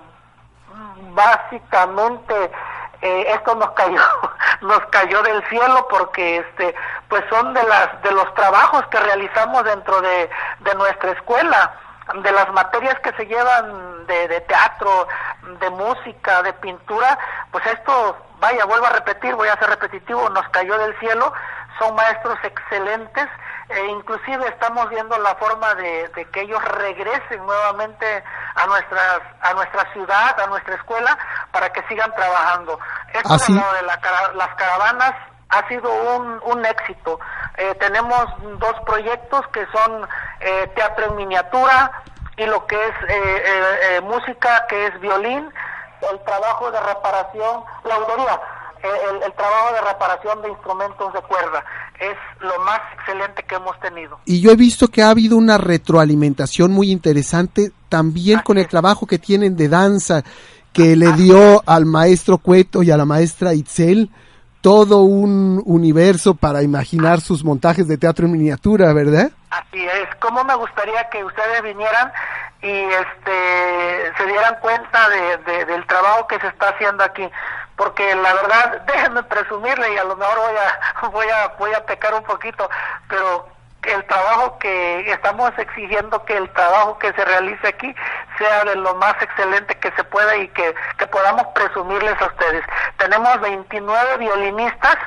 básicamente 1.13 2.51
eh, 3.01 3.25
esto 3.33 3.55
nos 3.55 3.71
cayó 3.71 3.99
nos 4.61 4.79
cayó 4.89 5.21
del 5.23 5.43
cielo 5.49 5.87
porque 5.89 6.37
este 6.37 6.73
pues 7.09 7.23
son 7.29 7.53
de 7.53 7.61
las 7.63 8.01
de 8.01 8.11
los 8.11 8.33
trabajos 8.33 8.85
que 8.87 8.99
realizamos 8.99 9.63
dentro 9.65 9.99
de, 10.01 10.29
de 10.59 10.75
nuestra 10.75 11.11
escuela 11.11 11.73
de 12.21 12.31
las 12.31 12.51
materias 12.51 12.99
que 12.99 13.13
se 13.13 13.25
llevan 13.25 14.05
de, 14.07 14.27
de 14.27 14.41
teatro 14.41 15.07
de 15.59 15.69
música 15.69 16.41
de 16.43 16.53
pintura 16.53 17.17
pues 17.51 17.65
esto 17.67 18.17
vaya 18.39 18.65
vuelvo 18.65 18.85
a 18.85 18.91
repetir 18.91 19.33
voy 19.35 19.47
a 19.47 19.57
ser 19.57 19.69
repetitivo 19.69 20.29
nos 20.29 20.47
cayó 20.49 20.77
del 20.77 20.97
cielo 20.99 21.31
son 21.79 21.95
maestros 21.95 22.37
excelentes 22.43 23.27
e 23.69 23.85
inclusive 23.87 24.47
estamos 24.47 24.89
viendo 24.89 25.17
la 25.19 25.35
forma 25.35 25.73
de, 25.75 26.09
de, 26.09 26.25
que 26.25 26.41
ellos 26.41 26.61
regresen 26.63 27.45
nuevamente 27.45 28.23
a 28.55 28.67
nuestras 28.67 29.21
a 29.41 29.53
nuestra 29.53 29.91
ciudad 29.93 30.39
a 30.39 30.47
nuestra 30.47 30.75
escuela 30.75 31.17
para 31.51 31.71
que 31.71 31.81
sigan 31.87 32.13
trabajando 32.13 32.79
esto 33.13 33.33
¿Así? 33.33 33.53
de, 33.53 33.59
lo 33.59 33.73
de 33.73 33.81
la, 33.83 33.99
las 34.35 34.55
caravanas 34.55 35.13
ha 35.53 35.67
sido 35.67 35.89
un, 36.17 36.39
un 36.45 36.65
éxito 36.65 37.19
eh, 37.57 37.75
tenemos 37.79 38.25
dos 38.59 38.73
proyectos 38.85 39.47
que 39.53 39.65
son 39.71 40.07
eh, 40.39 40.71
teatro 40.75 41.05
en 41.11 41.15
miniatura 41.17 41.91
y 42.37 42.45
lo 42.45 42.65
que 42.65 42.75
es 42.75 42.93
eh, 43.09 44.01
música 44.01 44.65
que 44.67 44.87
es 44.87 44.99
violín 44.99 45.49
el 46.11 46.19
trabajo 46.25 46.71
de 46.71 46.79
reparación 46.81 47.63
la 47.85 47.95
autoría 47.95 48.41
el, 48.83 49.23
el, 49.23 49.33
trabajo 49.33 49.73
de 49.73 49.81
reparación 49.81 50.41
de 50.41 50.49
instrumentos 50.49 51.13
de 51.13 51.21
cuerda 51.21 51.63
es 51.99 52.17
lo 52.41 52.59
más 52.65 52.81
excelente 52.97 53.43
que 53.43 53.55
hemos 53.55 53.79
tenido. 53.79 54.19
Y 54.25 54.41
yo 54.41 54.51
he 54.51 54.55
visto 54.57 54.89
que 54.89 55.01
ha 55.01 55.09
habido 55.09 55.37
una 55.37 55.57
retroalimentación 55.57 56.71
muy 56.71 56.91
interesante 56.91 57.71
también 57.87 58.37
Así 58.39 58.45
con 58.45 58.57
el 58.57 58.63
es. 58.65 58.69
trabajo 58.69 59.05
que 59.05 59.19
tienen 59.19 59.55
de 59.55 59.69
danza 59.69 60.23
que 60.73 60.95
le 60.97 61.07
Así 61.07 61.23
dio 61.23 61.37
es. 61.55 61.59
al 61.65 61.85
maestro 61.85 62.39
Cueto 62.39 62.83
y 62.83 62.91
a 62.91 62.97
la 62.97 63.05
maestra 63.05 63.53
Itzel 63.53 64.09
todo 64.63 65.01
un 65.01 65.61
universo 65.65 66.35
para 66.35 66.63
imaginar 66.63 67.19
sus 67.19 67.43
montajes 67.43 67.85
de 67.85 67.97
teatro 67.97 68.25
en 68.25 68.31
miniatura, 68.31 68.93
¿verdad? 68.93 69.29
Así 69.49 69.85
es, 69.85 70.15
como 70.21 70.41
me 70.45 70.55
gustaría 70.55 71.09
que 71.09 71.21
ustedes 71.23 71.61
vinieran 71.61 72.11
y 72.61 72.71
este 72.71 74.13
se 74.17 74.25
dieran 74.25 74.55
cuenta 74.61 75.09
de, 75.09 75.37
de- 75.51 75.65
del 75.65 75.85
trabajo 75.85 76.25
que 76.27 76.39
se 76.39 76.47
está 76.47 76.69
haciendo 76.69 77.03
aquí, 77.03 77.29
porque 77.75 78.15
la 78.15 78.33
verdad, 78.35 78.81
déjenme 78.87 79.21
presumirle 79.23 79.93
y 79.93 79.97
a 79.97 80.05
lo 80.05 80.15
mejor 80.15 80.37
voy 80.37 80.55
a 80.55 81.07
voy 81.09 81.25
a 81.27 81.47
voy 81.59 81.73
a 81.73 81.85
pecar 81.85 82.13
un 82.13 82.23
poquito, 82.23 82.69
pero 83.09 83.45
el 83.85 84.03
trabajo 84.05 84.57
que 84.59 85.11
estamos 85.11 85.51
exigiendo 85.57 86.23
que 86.25 86.37
el 86.37 86.49
trabajo 86.51 86.97
que 86.99 87.11
se 87.13 87.25
realice 87.25 87.67
aquí 87.67 87.93
sea 88.37 88.63
de 88.65 88.75
lo 88.75 88.95
más 88.95 89.15
excelente 89.21 89.75
que 89.75 89.91
se 89.91 90.03
pueda 90.05 90.35
y 90.37 90.47
que, 90.49 90.73
que 90.97 91.07
podamos 91.07 91.47
presumirles 91.55 92.21
a 92.21 92.25
ustedes. 92.25 92.63
Tenemos 92.97 93.39
29 93.41 94.17
violinistas, 94.17 94.97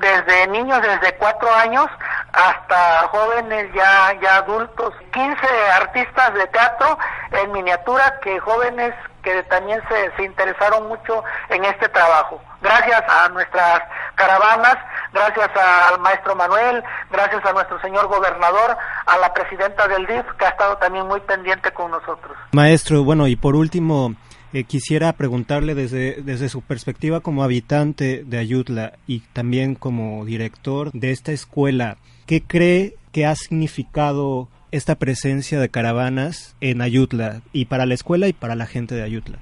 desde 0.00 0.46
niños 0.48 0.80
desde 0.80 1.14
cuatro 1.16 1.52
años 1.54 1.86
hasta 2.32 3.08
jóvenes 3.08 3.70
ya, 3.74 4.14
ya 4.20 4.36
adultos, 4.38 4.94
15 5.12 5.46
artistas 5.76 6.34
de 6.34 6.46
teatro 6.48 6.98
en 7.32 7.52
miniatura 7.52 8.18
que 8.22 8.40
jóvenes 8.40 8.94
que 9.24 9.42
también 9.44 9.80
se, 9.88 10.16
se 10.16 10.24
interesaron 10.24 10.86
mucho 10.86 11.24
en 11.48 11.64
este 11.64 11.88
trabajo. 11.88 12.40
Gracias 12.60 13.02
a 13.08 13.28
nuestras 13.30 13.82
caravanas, 14.14 14.76
gracias 15.12 15.50
al 15.56 16.00
maestro 16.00 16.36
Manuel, 16.36 16.82
gracias 17.10 17.44
a 17.44 17.52
nuestro 17.52 17.80
señor 17.80 18.06
gobernador, 18.06 18.76
a 19.06 19.18
la 19.18 19.32
presidenta 19.34 19.88
del 19.88 20.06
DIF 20.06 20.24
que 20.38 20.44
ha 20.44 20.50
estado 20.50 20.76
también 20.76 21.06
muy 21.06 21.20
pendiente 21.20 21.72
con 21.72 21.90
nosotros. 21.90 22.36
Maestro, 22.52 23.02
bueno, 23.02 23.26
y 23.26 23.36
por 23.36 23.56
último, 23.56 24.14
eh, 24.52 24.64
quisiera 24.64 25.12
preguntarle 25.14 25.74
desde, 25.74 26.22
desde 26.22 26.48
su 26.48 26.62
perspectiva 26.62 27.20
como 27.20 27.42
habitante 27.42 28.22
de 28.24 28.38
Ayutla 28.38 28.92
y 29.06 29.20
también 29.32 29.74
como 29.74 30.24
director 30.24 30.92
de 30.92 31.10
esta 31.10 31.32
escuela, 31.32 31.96
¿qué 32.26 32.42
cree 32.42 32.94
que 33.12 33.26
ha 33.26 33.34
significado 33.34 34.48
esta 34.74 34.96
presencia 34.96 35.60
de 35.60 35.68
caravanas 35.68 36.56
en 36.60 36.82
Ayutla 36.82 37.42
y 37.52 37.66
para 37.66 37.86
la 37.86 37.94
escuela 37.94 38.26
y 38.26 38.32
para 38.32 38.56
la 38.56 38.66
gente 38.66 38.96
de 38.96 39.04
Ayutla? 39.04 39.38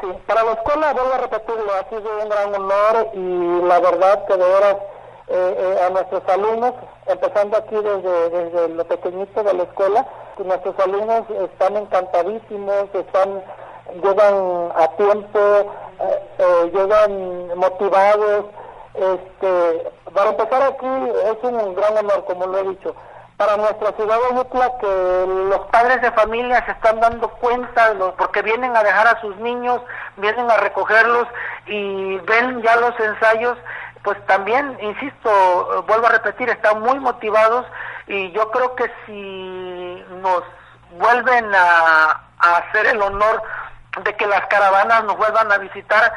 Sí, 0.00 0.06
para 0.26 0.42
la 0.42 0.52
escuela, 0.52 0.94
vuelvo 0.94 1.12
a 1.12 1.18
repetirlo, 1.18 1.74
ha 1.74 1.88
sido 1.90 2.22
un 2.22 2.28
gran 2.30 2.54
honor 2.54 3.08
y 3.12 3.66
la 3.68 3.80
verdad 3.80 4.24
que 4.26 4.32
de 4.32 4.44
veras 4.44 4.76
eh, 5.28 5.56
eh, 5.58 5.86
a 5.86 5.90
nuestros 5.90 6.22
alumnos, 6.26 6.72
empezando 7.06 7.58
aquí 7.58 7.74
desde, 7.74 8.30
desde 8.30 8.68
lo 8.70 8.84
pequeñito 8.86 9.42
de 9.42 9.52
la 9.52 9.62
escuela, 9.64 10.06
nuestros 10.42 10.78
alumnos 10.80 11.24
están 11.30 11.76
encantadísimos, 11.76 12.86
están 12.94 13.42
llegan 14.02 14.72
a 14.74 14.88
tiempo, 14.96 15.38
eh, 15.38 16.22
eh, 16.38 16.70
llegan 16.72 17.58
motivados. 17.58 18.46
Este, 18.94 19.92
para 20.14 20.30
empezar 20.30 20.62
aquí 20.62 20.86
es 20.86 21.44
un 21.44 21.74
gran 21.74 21.98
honor, 21.98 22.24
como 22.24 22.46
lo 22.46 22.58
he 22.58 22.68
dicho 22.70 22.94
para 23.42 23.56
nuestra 23.56 23.90
ciudad 23.96 24.18
de 24.30 24.78
que 24.78 25.26
los 25.48 25.60
padres 25.72 26.00
de 26.00 26.12
familia 26.12 26.64
se 26.64 26.70
están 26.72 27.00
dando 27.00 27.28
cuenta 27.28 27.92
lo- 27.94 28.14
porque 28.14 28.40
vienen 28.40 28.76
a 28.76 28.84
dejar 28.84 29.08
a 29.08 29.20
sus 29.20 29.34
niños, 29.38 29.80
vienen 30.16 30.48
a 30.48 30.58
recogerlos 30.58 31.26
y 31.66 32.18
ven 32.18 32.62
ya 32.62 32.76
los 32.76 32.98
ensayos, 33.00 33.58
pues 34.04 34.16
también, 34.26 34.78
insisto, 34.80 35.84
vuelvo 35.88 36.06
a 36.06 36.10
repetir, 36.10 36.50
están 36.50 36.80
muy 36.82 37.00
motivados 37.00 37.66
y 38.06 38.30
yo 38.30 38.48
creo 38.52 38.76
que 38.76 38.84
si 39.06 40.04
nos 40.20 40.44
vuelven 40.92 41.52
a, 41.52 42.20
a 42.38 42.56
hacer 42.58 42.86
el 42.86 43.02
honor 43.02 43.42
de 44.04 44.14
que 44.14 44.26
las 44.28 44.46
caravanas 44.46 45.02
nos 45.02 45.16
vuelvan 45.16 45.50
a 45.50 45.58
visitar 45.58 46.12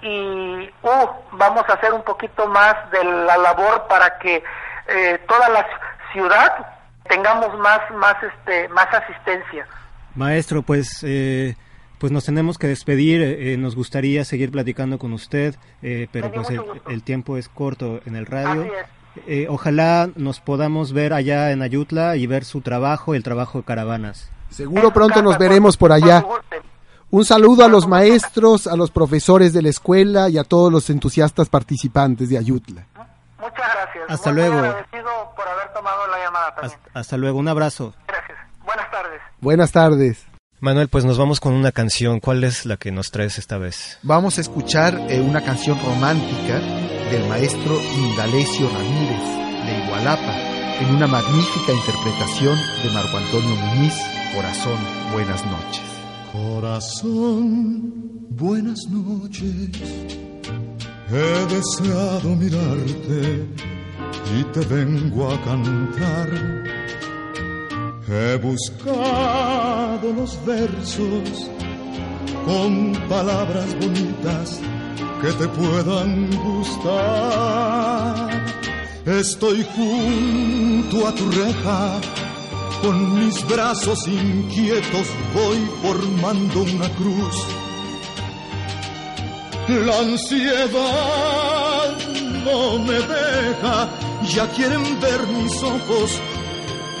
y 0.00 0.72
uh, 0.82 1.06
vamos 1.32 1.62
a 1.68 1.74
hacer 1.74 1.92
un 1.92 2.02
poquito 2.04 2.46
más 2.46 2.74
de 2.90 3.04
la 3.04 3.36
labor 3.36 3.86
para 3.86 4.18
que 4.18 4.42
eh, 4.86 5.18
toda 5.28 5.46
la 5.50 5.66
ciudad 6.12 6.66
tengamos 7.08 7.58
más 7.58 7.80
más 7.92 8.16
este 8.22 8.68
más 8.68 8.86
asistencia 8.92 9.66
Maestro, 10.14 10.62
pues, 10.62 11.02
eh, 11.02 11.56
pues 11.98 12.12
nos 12.12 12.24
tenemos 12.24 12.58
que 12.58 12.66
despedir. 12.66 13.22
eh, 13.22 13.56
nos 13.56 13.76
gustaría 13.76 14.24
seguir 14.24 14.50
platicando 14.50 14.98
con 14.98 15.12
usted, 15.12 15.54
eh, 15.82 16.08
pero 16.12 16.32
pues 16.32 16.48
el, 16.88 17.02
tiempo 17.02 17.36
es 17.36 17.48
corto 17.48 18.00
en 18.06 18.16
el 18.16 18.26
radio. 18.26 18.62
Así 18.62 18.70
es. 18.70 19.00
Eh, 19.26 19.46
ojalá 19.48 20.08
nos 20.14 20.40
podamos 20.40 20.92
ver 20.92 21.12
allá 21.12 21.50
en 21.50 21.62
Ayutla 21.62 22.16
y 22.16 22.26
ver 22.26 22.44
su 22.44 22.60
trabajo, 22.60 23.14
el 23.14 23.22
trabajo 23.22 23.58
de 23.58 23.64
caravanas. 23.64 24.30
Seguro 24.50 24.92
pronto 24.92 25.20
nos 25.20 25.36
veremos 25.36 25.76
por 25.76 25.92
allá. 25.92 26.24
Un 27.10 27.24
saludo 27.24 27.64
a 27.64 27.68
los 27.68 27.88
maestros, 27.88 28.68
a 28.68 28.76
los 28.76 28.92
profesores 28.92 29.52
de 29.52 29.62
la 29.62 29.68
escuela 29.68 30.28
y 30.28 30.38
a 30.38 30.44
todos 30.44 30.72
los 30.72 30.88
entusiastas 30.90 31.48
participantes 31.48 32.28
de 32.28 32.38
Ayutla. 32.38 32.86
Muchas 33.40 33.74
gracias 33.74 34.04
Hasta 34.08 34.32
Muy, 34.32 34.40
muy 34.42 34.50
luego. 34.50 34.66
agradecido 34.66 35.32
por 35.36 35.48
haber 35.48 35.72
tomado 35.72 36.06
la 36.08 36.18
llamada 36.18 36.54
también 36.54 36.80
Hasta 36.94 37.16
luego, 37.16 37.38
un 37.38 37.48
abrazo. 37.48 37.94
gracias 38.06 38.38
buenas 38.64 38.90
tardes 38.90 39.20
Buenas 39.40 39.72
tardes. 39.72 40.26
Manuel, 40.62 40.88
pues 40.88 41.06
nos 41.06 41.16
vamos 41.16 41.40
con 41.40 41.54
una 41.54 41.72
canción. 41.72 42.20
¿Cuál 42.20 42.44
es 42.44 42.66
la 42.66 42.76
que 42.76 42.92
nos 42.92 43.10
traes 43.10 43.38
esta 43.38 43.56
vez? 43.56 43.98
Vamos 44.02 44.36
a 44.36 44.42
escuchar 44.42 44.94
eh, 45.08 45.18
una 45.18 45.42
canción 45.42 45.78
romántica 45.82 46.58
del 47.10 47.26
maestro 47.30 47.80
Indalecio 47.80 48.68
Ramírez 48.68 49.64
de 49.64 49.84
Igualapa 49.86 50.34
en 50.80 50.94
una 50.94 51.06
magnífica 51.06 51.72
interpretación 51.72 52.54
de 52.82 52.90
Marco 52.92 53.16
Antonio 53.16 53.56
Muñiz, 53.56 53.94
Corazón, 54.34 54.78
buenas 55.12 55.42
noches. 55.46 55.82
Corazón, 56.32 57.92
buenas 58.28 58.86
noches. 58.90 60.29
He 61.12 61.46
deseado 61.46 62.36
mirarte 62.36 63.44
y 64.38 64.44
te 64.52 64.60
vengo 64.60 65.32
a 65.32 65.42
cantar. 65.42 66.28
He 68.08 68.36
buscado 68.36 70.12
los 70.12 70.38
versos 70.46 71.50
con 72.46 72.92
palabras 73.08 73.74
bonitas 73.80 74.60
que 75.20 75.32
te 75.32 75.48
puedan 75.48 76.30
gustar. 76.44 78.30
Estoy 79.04 79.66
junto 79.74 81.08
a 81.08 81.14
tu 81.14 81.28
reja 81.28 82.00
con 82.82 83.18
mis 83.18 83.46
brazos 83.48 84.06
inquietos 84.06 85.08
voy 85.34 85.58
formando 85.82 86.62
una 86.62 86.88
cruz. 86.90 87.69
La 89.70 90.00
ansiedad 90.00 90.80
no 92.44 92.78
me 92.80 92.94
deja, 92.94 93.88
ya 94.28 94.48
quieren 94.48 94.82
ver 95.00 95.24
mis 95.28 95.62
ojos 95.62 96.20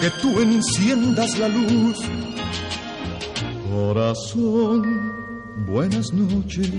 que 0.00 0.08
tú 0.22 0.40
enciendas 0.40 1.36
la 1.36 1.48
luz. 1.48 1.98
Corazón, 3.68 4.82
buenas 5.66 6.12
noches. 6.12 6.70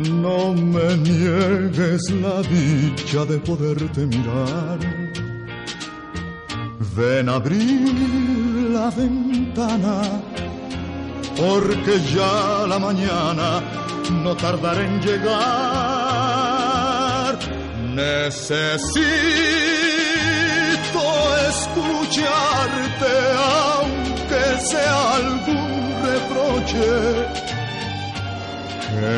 No 0.00 0.52
me 0.54 0.96
niegues 0.96 2.10
la 2.10 2.42
dicha 2.42 3.24
de 3.26 3.38
poderte 3.38 4.06
mirar. 4.06 4.80
Ven 6.96 7.28
a 7.28 7.36
abrir 7.36 7.94
la 8.72 8.90
ventana, 8.90 10.20
porque 11.36 12.00
ya 12.12 12.66
la 12.66 12.80
mañana 12.80 13.83
no 14.10 14.34
tardará 14.36 14.82
en 14.82 15.00
llegar. 15.00 15.34
Necesito 17.94 19.04
escucharte, 21.50 23.14
aunque 23.78 24.42
sea 24.70 25.14
algún 25.16 25.72
reproche. 26.02 26.90
Que 28.90 29.10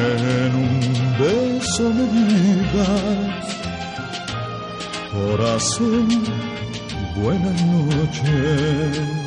en 0.46 0.52
un 0.54 0.80
beso 1.18 1.84
me 1.90 2.06
digas, 2.24 3.44
corazón 5.12 6.08
buenas 7.16 7.62
noches. 7.64 9.25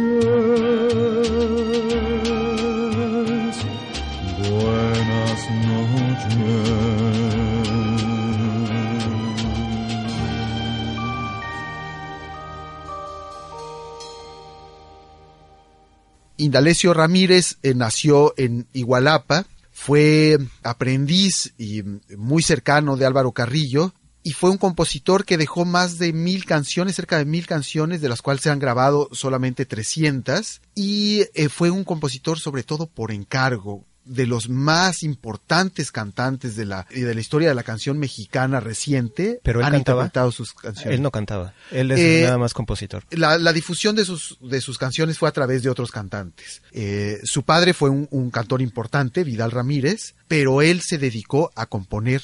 Indalecio 16.47 16.93
Ramírez 16.93 17.57
eh, 17.61 17.73
nació 17.75 18.33
en 18.37 18.67
Igualapa, 18.71 19.45
fue 19.69 20.37
aprendiz 20.63 21.53
y 21.57 21.83
muy 22.15 22.41
cercano 22.41 22.95
de 22.95 23.05
Álvaro 23.05 23.33
Carrillo 23.33 23.93
y 24.23 24.31
fue 24.31 24.49
un 24.49 24.57
compositor 24.57 25.25
que 25.25 25.37
dejó 25.37 25.65
más 25.65 25.99
de 25.99 26.13
mil 26.13 26.45
canciones, 26.45 26.95
cerca 26.95 27.17
de 27.17 27.25
mil 27.25 27.45
canciones, 27.47 27.99
de 27.99 28.07
las 28.07 28.21
cuales 28.21 28.43
se 28.43 28.49
han 28.49 28.59
grabado 28.59 29.09
solamente 29.11 29.65
300 29.65 30.61
y 30.73 31.25
eh, 31.33 31.49
fue 31.49 31.69
un 31.69 31.83
compositor 31.83 32.39
sobre 32.39 32.63
todo 32.63 32.87
por 32.87 33.11
encargo 33.11 33.85
de 34.08 34.26
los 34.26 34.49
más 34.49 35.03
importantes 35.03 35.91
cantantes 35.91 36.55
de 36.55 36.66
la, 36.66 36.88
de 36.89 37.14
la 37.14 37.20
historia 37.22 37.49
de 37.49 37.55
la 37.55 37.64
canción 37.64 37.97
mexicana 37.99 38.60
reciente 38.60 39.39
Pero 39.43 39.60
él 39.60 39.66
han 39.66 39.72
cantaba. 39.74 40.01
interpretado 40.03 40.32
sus 40.32 40.53
canciones. 40.53 40.95
Él 40.95 41.01
no 41.01 41.12
cantaba. 41.12 41.53
Él 41.72 41.91
es 41.91 41.99
Eh, 41.99 42.22
nada 42.24 42.38
más 42.38 42.53
compositor. 42.53 43.03
La, 43.12 43.38
la 43.38 43.53
difusión 43.53 43.95
de 43.95 44.05
sus, 44.05 44.38
de 44.41 44.62
sus 44.62 44.78
canciones 44.78 45.18
fue 45.18 45.30
a 45.30 45.34
través 45.34 45.64
de 45.64 45.70
otros 45.70 45.91
cantantes. 45.91 46.62
Eh, 46.72 47.20
su 47.24 47.43
padre 47.43 47.74
fue 47.74 47.89
un, 47.89 48.08
un 48.12 48.32
cantor 48.32 48.62
importante, 48.62 49.24
Vidal 49.24 49.51
Ramírez, 49.51 50.16
pero 50.28 50.62
él 50.62 50.82
se 50.82 50.97
dedicó 50.97 51.51
a 51.55 51.66
componer 51.66 52.22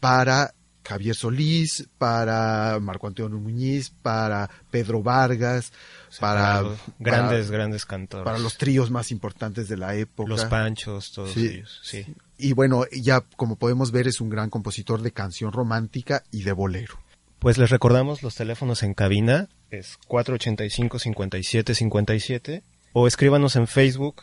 para 0.00 0.54
Javier 0.90 1.14
Solís, 1.14 1.86
para 1.98 2.78
Marco 2.80 3.06
Antonio 3.06 3.38
Muñiz, 3.38 3.90
para 4.02 4.50
Pedro 4.70 5.02
Vargas, 5.02 5.72
para, 6.18 6.62
grandes, 6.98 7.46
para- 7.46 7.56
grandes 7.58 7.84
cantores. 7.86 8.24
para 8.24 8.38
los 8.38 8.56
tríos 8.58 8.90
más 8.90 9.10
importantes 9.12 9.68
de 9.68 9.76
la 9.76 9.94
época. 9.94 10.28
Los 10.28 10.44
Panchos, 10.46 11.12
todos 11.12 11.32
Sí. 11.32 11.46
ellos. 11.46 11.80
Sí. 11.84 12.04
Y 12.38 12.54
bueno, 12.54 12.84
ya 12.90 13.20
como 13.36 13.56
podemos 13.56 13.92
ver 13.92 14.08
es 14.08 14.20
un 14.20 14.30
gran 14.30 14.50
compositor 14.50 15.02
de 15.02 15.12
canción 15.12 15.52
romántica 15.52 16.24
y 16.32 16.42
de 16.42 16.52
bolero. 16.52 16.98
Pues 17.38 17.56
les 17.56 17.70
recordamos 17.70 18.22
los 18.22 18.34
teléfonos 18.34 18.82
en 18.82 18.92
cabina, 18.94 19.48
es 19.70 19.96
485-5757, 20.08 22.62
o 22.92 23.06
escríbanos 23.06 23.56
en 23.56 23.66
Facebook, 23.66 24.22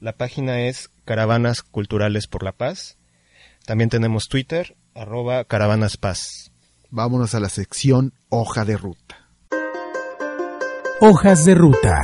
la 0.00 0.12
página 0.12 0.60
es 0.62 0.90
Caravanas 1.04 1.62
Culturales 1.62 2.26
por 2.26 2.42
la 2.42 2.52
Paz. 2.52 2.96
También 3.64 3.90
tenemos 3.90 4.28
Twitter, 4.28 4.76
arroba 4.98 5.44
Caravanas 5.44 5.96
Paz. 5.96 6.50
Vámonos 6.90 7.34
a 7.34 7.40
la 7.40 7.48
sección 7.48 8.14
Hoja 8.30 8.64
de 8.64 8.76
Ruta. 8.76 9.28
Hojas 11.00 11.44
de 11.44 11.54
ruta. 11.54 12.00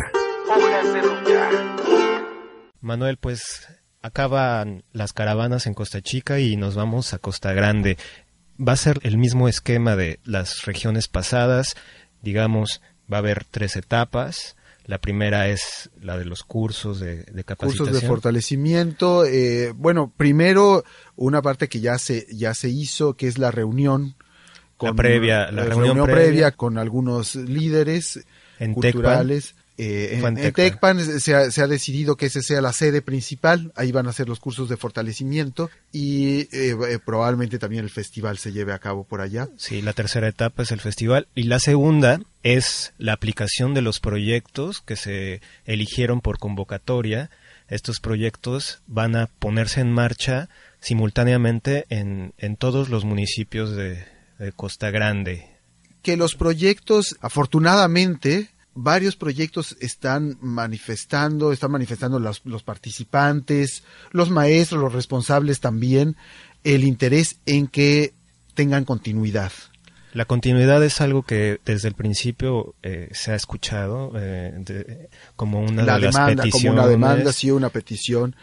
Manuel, 2.80 3.16
pues 3.16 3.66
acaban 4.03 4.84
las 4.92 5.12
caravanas 5.12 5.66
en 5.66 5.74
Costa 5.74 6.03
Chica 6.03 6.38
y 6.38 6.57
nos 6.57 6.76
vamos 6.76 7.12
a 7.14 7.18
Costa 7.18 7.53
Grande. 7.53 7.99
Va 8.57 8.74
a 8.74 8.76
ser 8.76 9.01
el 9.03 9.18
mismo 9.18 9.49
esquema 9.49 9.97
de 9.97 10.20
las 10.22 10.64
regiones 10.64 11.09
pasadas, 11.09 11.74
digamos, 12.22 12.80
va 13.12 13.16
a 13.16 13.20
haber 13.20 13.45
tres 13.45 13.74
etapas. 13.74 14.57
La 14.87 14.99
primera 14.99 15.49
es 15.49 15.91
la 16.01 16.18
de 16.18 16.24
los 16.26 16.43
cursos 16.45 17.01
de, 17.01 17.24
de 17.24 17.45
capacitación. 17.45 17.87
cursos 17.89 18.03
de 18.03 18.07
fortalecimiento. 18.09 19.24
eh, 19.24 19.72
bueno, 19.74 20.12
primero 20.16 20.85
una 21.16 21.41
parte 21.43 21.68
que 21.68 21.80
ya 21.80 21.99
se 21.99 22.26
ya 22.30 22.53
se 22.55 22.68
hizo, 22.68 23.14
que 23.16 23.26
es 23.28 23.39
la 23.39 23.51
reunión 23.51 24.14
La 24.80 24.93
previa- 24.93 25.51
la 25.51 25.64
reunión 25.64 26.05
previa. 26.05 26.14
previa. 26.26 26.51
con 26.53 26.76
algunos 26.78 27.35
líderes 27.35 28.24
En 28.59 28.74
culturales. 28.74 29.55
Eh, 29.77 30.20
en, 30.22 30.39
en 30.39 30.53
Tecpan 30.53 31.01
se 31.20 31.35
ha, 31.35 31.51
se 31.51 31.61
ha 31.61 31.66
decidido 31.66 32.16
que 32.16 32.27
ese 32.27 32.43
sea 32.43 32.61
la 32.61 32.72
sede 32.72 33.03
principal, 33.03 33.72
ahí 33.75 33.91
van 33.91 34.07
a 34.07 34.12
ser 34.12 34.29
los 34.29 34.39
cursos 34.39 34.68
de 34.68 34.77
fortalecimiento 34.77 35.68
y 35.91 36.43
eh, 36.53 36.77
eh, 36.89 36.99
probablemente 37.05 37.59
también 37.59 37.83
el 37.83 37.91
festival 37.91 38.39
se 38.39 38.53
lleve 38.53 38.72
a 38.72 38.79
cabo 38.79 39.03
por 39.03 39.20
allá. 39.20 39.49
Sí, 39.57 39.83
la 39.83 39.93
tercera 39.93 40.29
etapa 40.29 40.62
es 40.62 40.70
el 40.70 40.81
festival 40.81 41.27
y 41.35 41.45
la 41.45 41.59
segunda 41.59 42.20
es 42.45 42.93
la 42.99 43.14
aplicación 43.14 43.75
de 43.75 43.83
los 43.83 43.99
proyectos 43.99 44.81
que 44.81 44.95
se 44.95 45.41
eligieron 45.64 46.20
por 46.20 46.39
convocatoria. 46.39 47.31
Estos 47.66 47.99
proyectos 47.99 48.81
van 48.87 49.16
a 49.16 49.27
ponerse 49.27 49.81
en 49.81 49.91
marcha 49.91 50.49
simultáneamente 50.79 51.87
en, 51.89 52.33
en 52.39 52.57
todos 52.57 52.91
los 52.91 53.05
municipios 53.05 53.75
de, 53.75 54.05
de 54.39 54.53
Costa 54.53 54.91
Grande. 54.91 55.49
que 56.03 56.16
los 56.16 56.35
proyectos, 56.37 57.16
afortunadamente, 57.22 58.51
varios 58.75 59.16
proyectos 59.16 59.77
están 59.81 60.37
manifestando, 60.41 61.53
están 61.53 61.70
manifestando 61.70 62.18
los, 62.18 62.43
los 62.45 62.62
participantes, 62.62 63.83
los 64.11 64.31
maestros, 64.31 64.81
los 64.81 64.93
responsables 64.93 65.61
también, 65.61 66.16
el 66.64 66.85
interés 66.85 67.37
en 67.47 67.66
que 67.66 68.14
tengan 68.55 68.85
continuidad. 68.85 69.53
La 70.12 70.27
continuidad 70.27 70.83
es 70.85 71.01
algo 71.01 71.22
que 71.22 71.61
desde 71.64 71.89
el 71.89 71.95
principio 71.95 72.75
eh, 72.85 73.09
se 73.12 73.33
ha 73.33 73.35
escuchado 73.35 74.12
eh, 74.16 74.53
de- 74.59 75.09
como 75.35 75.61
una 75.61 75.83
la 75.83 75.95
de 75.95 76.01
las 76.07 76.14
demanda, 76.14 76.43
peticiones. 76.45 76.68
como 76.70 76.83
una 76.83 76.87
demanda, 76.89 77.33
sí, 77.33 77.51
una 77.51 77.68
petición. 77.70 78.37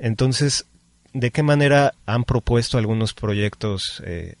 Entonces, 0.00 0.66
¿de 1.12 1.30
qué 1.30 1.44
manera 1.44 1.94
han 2.06 2.24
propuesto 2.24 2.76
algunos 2.76 3.14
proyectos 3.14 4.02
eh, 4.04 4.34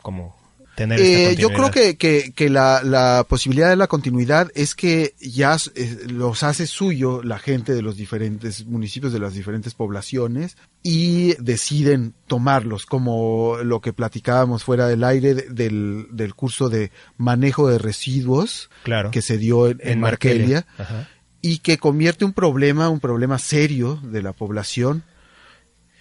como 0.00 0.34
tener 0.76 1.00
esta 1.00 1.30
Eh, 1.32 1.36
yo 1.36 1.50
creo 1.50 1.70
que, 1.70 1.96
que, 1.96 2.32
que 2.34 2.48
la, 2.50 2.82
la 2.82 3.24
posibilidad 3.28 3.68
de 3.70 3.76
la 3.76 3.86
continuidad 3.86 4.50
es 4.54 4.74
que 4.74 5.14
ya 5.20 5.56
eh, 5.74 5.98
los 6.08 6.42
hace 6.42 6.66
suyo 6.66 7.22
la 7.22 7.38
gente 7.38 7.72
de 7.74 7.82
los 7.82 7.96
diferentes 7.96 8.66
municipios, 8.66 9.12
de 9.12 9.18
las 9.20 9.34
diferentes 9.34 9.74
poblaciones, 9.74 10.56
y 10.82 11.34
deciden 11.42 12.14
tomarlos, 12.26 12.86
como 12.86 13.56
lo 13.62 13.80
que 13.80 13.92
platicábamos 13.92 14.64
fuera 14.64 14.86
del 14.86 15.04
aire 15.04 15.34
de- 15.34 15.48
del, 15.48 16.06
del 16.10 16.34
curso 16.34 16.68
de 16.68 16.90
manejo 17.16 17.68
de 17.68 17.78
residuos 17.78 18.70
Claro. 18.82 19.10
que 19.10 19.22
se 19.22 19.38
dio 19.38 19.68
en, 19.68 19.80
en 19.82 20.04
ajá. 20.04 21.08
y 21.40 21.58
que 21.58 21.78
convierte 21.78 22.24
un 22.24 22.32
problema, 22.32 22.88
un 22.88 23.00
problema 23.00 23.38
serio 23.38 23.98
de 24.02 24.22
la 24.22 24.32
población, 24.32 25.04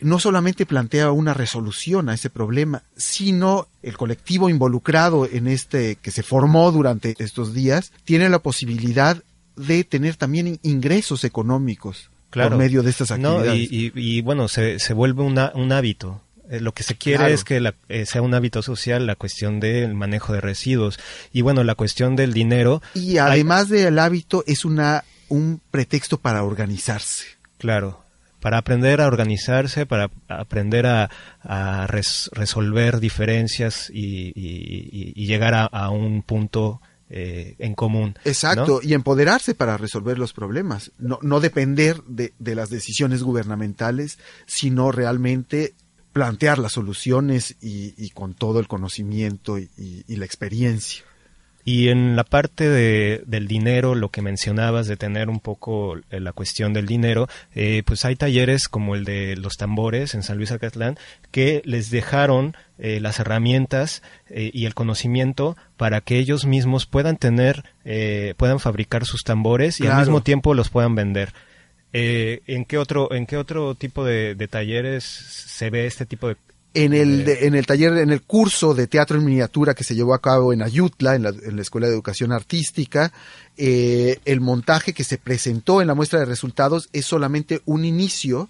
no 0.04 0.20
solamente 0.20 0.66
plantea 0.66 1.12
una 1.12 1.34
resolución 1.34 2.10
a 2.10 2.14
ese 2.14 2.30
problema, 2.30 2.84
sino 2.96 3.68
el 3.82 3.98
colectivo 3.98 4.50
involucrado 4.50 5.28
en 5.32 5.48
este 5.48 5.96
que 5.96 6.12
se 6.12 6.24
formó 6.24 6.72
durante 6.72 7.16
estos 7.20 7.54
días 7.54 7.92
tiene 8.04 8.30
la 8.30 8.40
posibilidad 8.40 9.22
de 9.56 9.84
tener 9.84 10.16
también 10.16 10.60
ingresos 10.64 11.24
económicos 11.24 12.10
Claro. 12.30 12.50
por 12.52 12.58
medio 12.60 12.82
de 12.84 12.90
estas 12.90 13.10
No, 13.20 13.34
actividades. 13.38 13.72
y, 13.72 13.86
y- 13.88 14.18
y, 14.18 14.22
bueno, 14.22 14.48
se, 14.48 14.80
se 14.80 14.94
vuelve 14.94 15.22
una- 15.24 15.52
un 15.54 15.72
hábito. 15.72 16.22
Eh, 16.50 16.60
lo 16.60 16.74
que 16.74 16.82
se 16.84 16.96
quiere 16.96 17.20
Claro. 17.20 17.34
es 17.34 17.44
que 17.44 17.60
la- 17.60 17.76
eh, 17.90 18.06
sea 18.08 18.22
un 18.24 18.34
hábito 18.34 18.62
social 18.64 19.06
la 19.06 19.16
cuestión 19.16 19.60
del 19.60 19.94
manejo 19.94 20.34
de 20.34 20.42
residuos. 20.42 21.00
Y 21.32 21.42
bueno, 21.42 21.64
la 21.64 21.76
cuestión 21.76 22.16
del 22.16 22.34
dinero. 22.34 22.82
Y 22.96 23.18
además 23.18 23.70
del 23.70 23.98
hábito 24.00 24.44
es 24.48 24.66
una 24.66 25.04
un 25.30 25.62
pretexto 25.72 26.18
para 26.20 26.44
organizarse. 26.44 27.26
Claro, 27.58 28.03
para 28.44 28.58
aprender 28.58 29.00
a 29.00 29.08
organizarse, 29.08 29.86
para 29.86 30.12
aprender 30.28 30.86
a, 30.86 31.10
a 31.44 31.88
res- 31.88 32.30
resolver 32.34 33.00
diferencias 33.00 33.90
y, 33.90 35.14
llegar 35.26 35.54
a, 35.72 35.90
un 35.92 36.24
punto 36.24 36.82
eh, 37.10 37.56
en 37.60 37.74
común. 37.74 38.18
Exacto, 38.26 38.82
y 38.84 38.96
empoderarse 38.96 39.56
para 39.56 39.78
resolver 39.78 40.20
los 40.20 40.34
problemas, 40.34 40.92
no, 41.00 41.20
no 41.22 41.40
depender 41.40 42.04
de, 42.04 42.34
de 42.38 42.56
las 42.56 42.70
decisiones 42.70 43.24
gubernamentales, 43.24 44.20
sino 44.46 44.92
realmente 44.92 45.74
plantear 46.12 46.60
las 46.60 46.74
soluciones 46.74 47.56
y, 47.62 48.10
con 48.10 48.34
todo 48.34 48.60
el 48.60 48.68
conocimiento 48.68 49.58
y 49.58 50.04
la 50.18 50.26
experiencia. 50.26 51.06
Y 51.66 51.90
en 51.90 52.16
la 52.16 52.24
parte 52.24 52.68
de, 52.68 53.24
del 53.26 53.48
dinero, 53.48 53.96
lo 53.96 54.10
que 54.10 54.22
mencionabas 54.22 54.88
de 54.88 54.98
tener 54.98 55.30
un 55.30 55.40
poco 55.40 55.98
eh, 56.10 56.20
la 56.20 56.34
cuestión 56.34 56.74
del 56.74 56.86
dinero, 56.86 57.28
eh, 57.56 57.84
pues 57.86 58.04
hay 58.06 58.16
talleres 58.16 58.68
como 58.68 58.96
el 58.96 59.06
de 59.06 59.36
los 59.38 59.54
tambores 59.54 60.14
en 60.14 60.24
San 60.24 60.38
Luis 60.38 60.52
Acatlán 60.52 60.98
que 61.32 61.62
les 61.66 61.90
dejaron 61.90 62.56
eh, 62.80 63.00
las 63.00 63.20
herramientas 63.20 64.02
eh, 64.30 64.52
y 64.52 64.66
el 64.66 64.74
conocimiento 64.74 65.56
para 65.78 66.02
que 66.02 66.18
ellos 66.18 66.46
mismos 66.46 66.86
puedan 66.86 67.18
tener, 67.18 67.64
eh, 67.86 68.34
puedan 68.36 68.60
fabricar 68.60 69.06
sus 69.06 69.24
tambores 69.24 69.80
y 69.80 69.88
al 69.88 70.00
mismo 70.00 70.22
tiempo 70.22 70.54
los 70.54 70.70
puedan 70.70 70.96
vender. 70.96 71.34
¿en, 71.94 72.66
qué 72.66 72.80
otro, 72.80 73.14
¿En 73.14 73.28
qué 73.28 73.38
otro 73.38 73.76
tipo 73.76 74.04
de, 74.04 74.34
de 74.34 74.48
talleres 74.48 75.04
se 75.04 75.70
ve 75.70 75.86
este 75.86 76.08
tipo 76.08 76.28
de... 76.28 76.36
En 76.76 76.94
el, 76.94 77.24
de- 77.24 77.46
en 77.46 77.54
el 77.54 77.68
taller, 77.68 77.98
en 78.00 78.10
el 78.10 78.24
curso 78.24 78.74
de 78.74 78.88
teatro 78.88 79.18
en 79.20 79.26
miniatura 79.26 79.76
que 79.76 79.84
se 79.84 79.94
llevó 79.94 80.16
a 80.16 80.22
cabo 80.22 80.54
en 80.54 80.64
Ayutla, 80.64 81.14
en 81.16 81.22
la, 81.24 81.30
en 81.30 81.56
la 81.56 81.62
Escuela 81.62 81.86
de 81.88 81.94
Educación 81.94 82.32
Artística, 82.32 83.14
eh, 83.58 84.20
el 84.26 84.42
montaje 84.42 84.94
que 84.94 85.04
se 85.04 85.20
presentó 85.20 85.82
en 85.82 85.88
la 85.88 85.94
muestra 85.94 86.18
de 86.20 86.26
resultados 86.26 86.90
es 86.92 87.06
solamente 87.06 87.62
un 87.66 87.86
inicio 87.86 88.50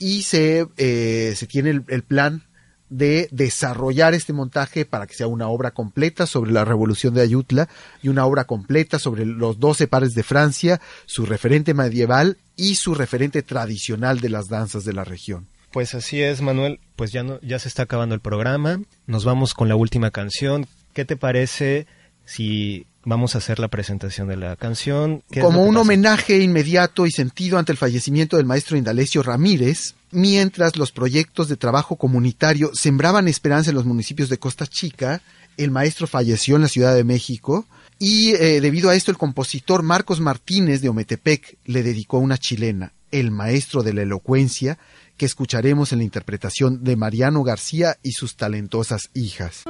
y 0.00 0.22
se, 0.22 0.66
eh, 0.76 1.34
se 1.36 1.46
tiene 1.46 1.70
el, 1.70 1.84
el 1.86 2.02
plan 2.02 2.42
de 2.90 3.28
desarrollar 3.30 4.12
este 4.12 4.32
montaje 4.32 4.84
para 4.84 5.06
que 5.06 5.14
sea 5.14 5.28
una 5.28 5.46
obra 5.48 5.70
completa 5.70 6.26
sobre 6.26 6.50
la 6.50 6.64
revolución 6.64 7.14
de 7.14 7.22
Ayutla 7.22 7.68
y 8.02 8.08
una 8.08 8.26
obra 8.26 8.44
completa 8.44 8.98
sobre 8.98 9.24
los 9.24 9.60
doce 9.60 9.86
pares 9.86 10.14
de 10.14 10.24
Francia, 10.24 10.80
su 11.06 11.24
referente 11.26 11.74
medieval 11.74 12.38
y 12.56 12.74
su 12.74 12.94
referente 12.96 13.42
tradicional 13.42 14.18
de 14.20 14.28
las 14.30 14.48
danzas 14.48 14.84
de 14.84 14.92
la 14.94 15.04
región. 15.04 15.46
Pues 15.72 15.94
así 15.94 16.22
es, 16.22 16.42
Manuel. 16.42 16.80
Pues 16.96 17.12
ya, 17.12 17.22
no, 17.22 17.40
ya 17.40 17.58
se 17.58 17.68
está 17.68 17.84
acabando 17.84 18.14
el 18.14 18.20
programa. 18.20 18.80
Nos 19.06 19.24
vamos 19.24 19.54
con 19.54 19.68
la 19.68 19.76
última 19.76 20.10
canción. 20.10 20.66
¿Qué 20.92 21.04
te 21.04 21.16
parece 21.16 21.86
si 22.24 22.86
vamos 23.04 23.34
a 23.34 23.38
hacer 23.38 23.58
la 23.58 23.68
presentación 23.68 24.28
de 24.28 24.36
la 24.36 24.56
canción? 24.56 25.22
Como 25.40 25.64
un 25.64 25.76
homenaje 25.76 26.38
inmediato 26.38 27.06
y 27.06 27.10
sentido 27.10 27.58
ante 27.58 27.72
el 27.72 27.78
fallecimiento 27.78 28.36
del 28.36 28.46
maestro 28.46 28.76
Indalecio 28.76 29.22
Ramírez, 29.22 29.94
mientras 30.10 30.76
los 30.76 30.92
proyectos 30.92 31.48
de 31.48 31.56
trabajo 31.56 31.96
comunitario 31.96 32.70
sembraban 32.74 33.28
esperanza 33.28 33.70
en 33.70 33.76
los 33.76 33.86
municipios 33.86 34.28
de 34.28 34.38
Costa 34.38 34.66
Chica, 34.66 35.22
el 35.56 35.70
maestro 35.70 36.06
falleció 36.06 36.56
en 36.56 36.62
la 36.62 36.68
Ciudad 36.68 36.94
de 36.94 37.04
México 37.04 37.66
y 37.98 38.34
eh, 38.34 38.60
debido 38.60 38.90
a 38.90 38.94
esto 38.94 39.10
el 39.10 39.18
compositor 39.18 39.82
Marcos 39.82 40.20
Martínez 40.20 40.80
de 40.80 40.88
Ometepec 40.88 41.56
le 41.66 41.82
dedicó 41.82 42.18
una 42.18 42.38
chilena, 42.38 42.92
El 43.10 43.30
maestro 43.30 43.82
de 43.82 43.92
la 43.92 44.02
elocuencia, 44.02 44.78
que 45.22 45.26
escucharemos 45.26 45.92
en 45.92 46.00
la 46.00 46.04
interpretación 46.04 46.82
de 46.82 46.96
Mariano 46.96 47.44
García 47.44 47.96
y 48.02 48.10
sus 48.10 48.34
talentosas 48.34 49.08
hijas. 49.14 49.62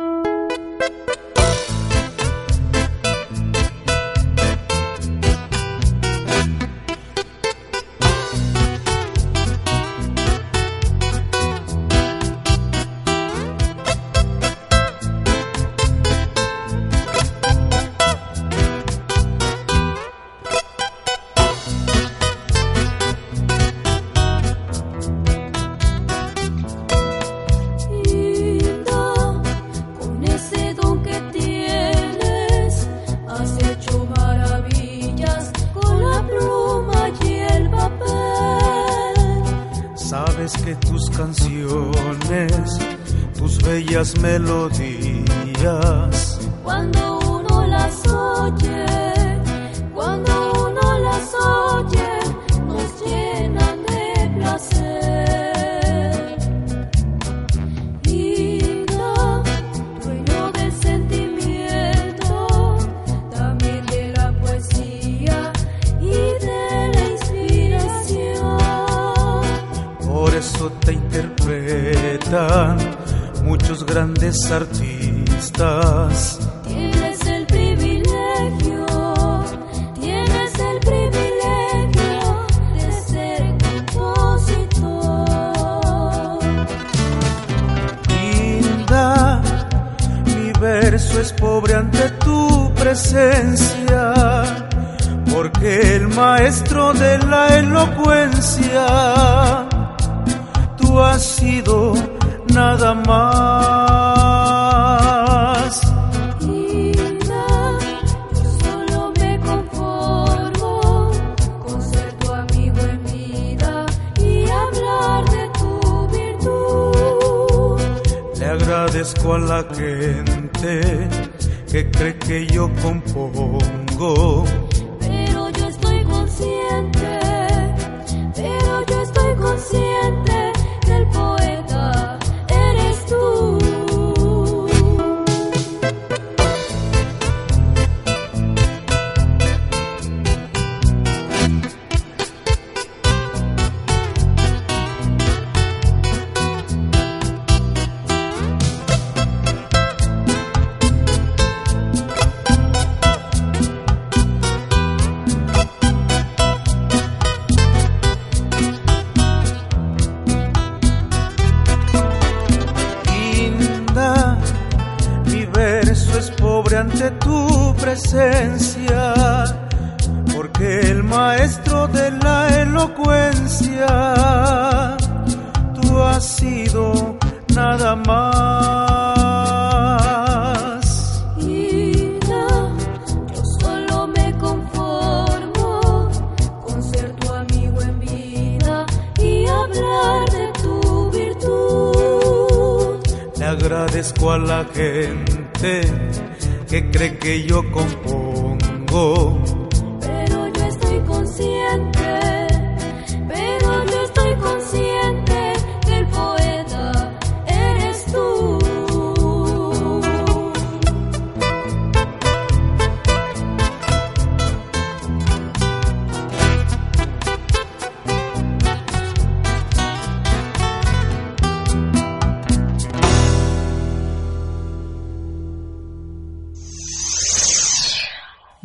go. 198.93 199.61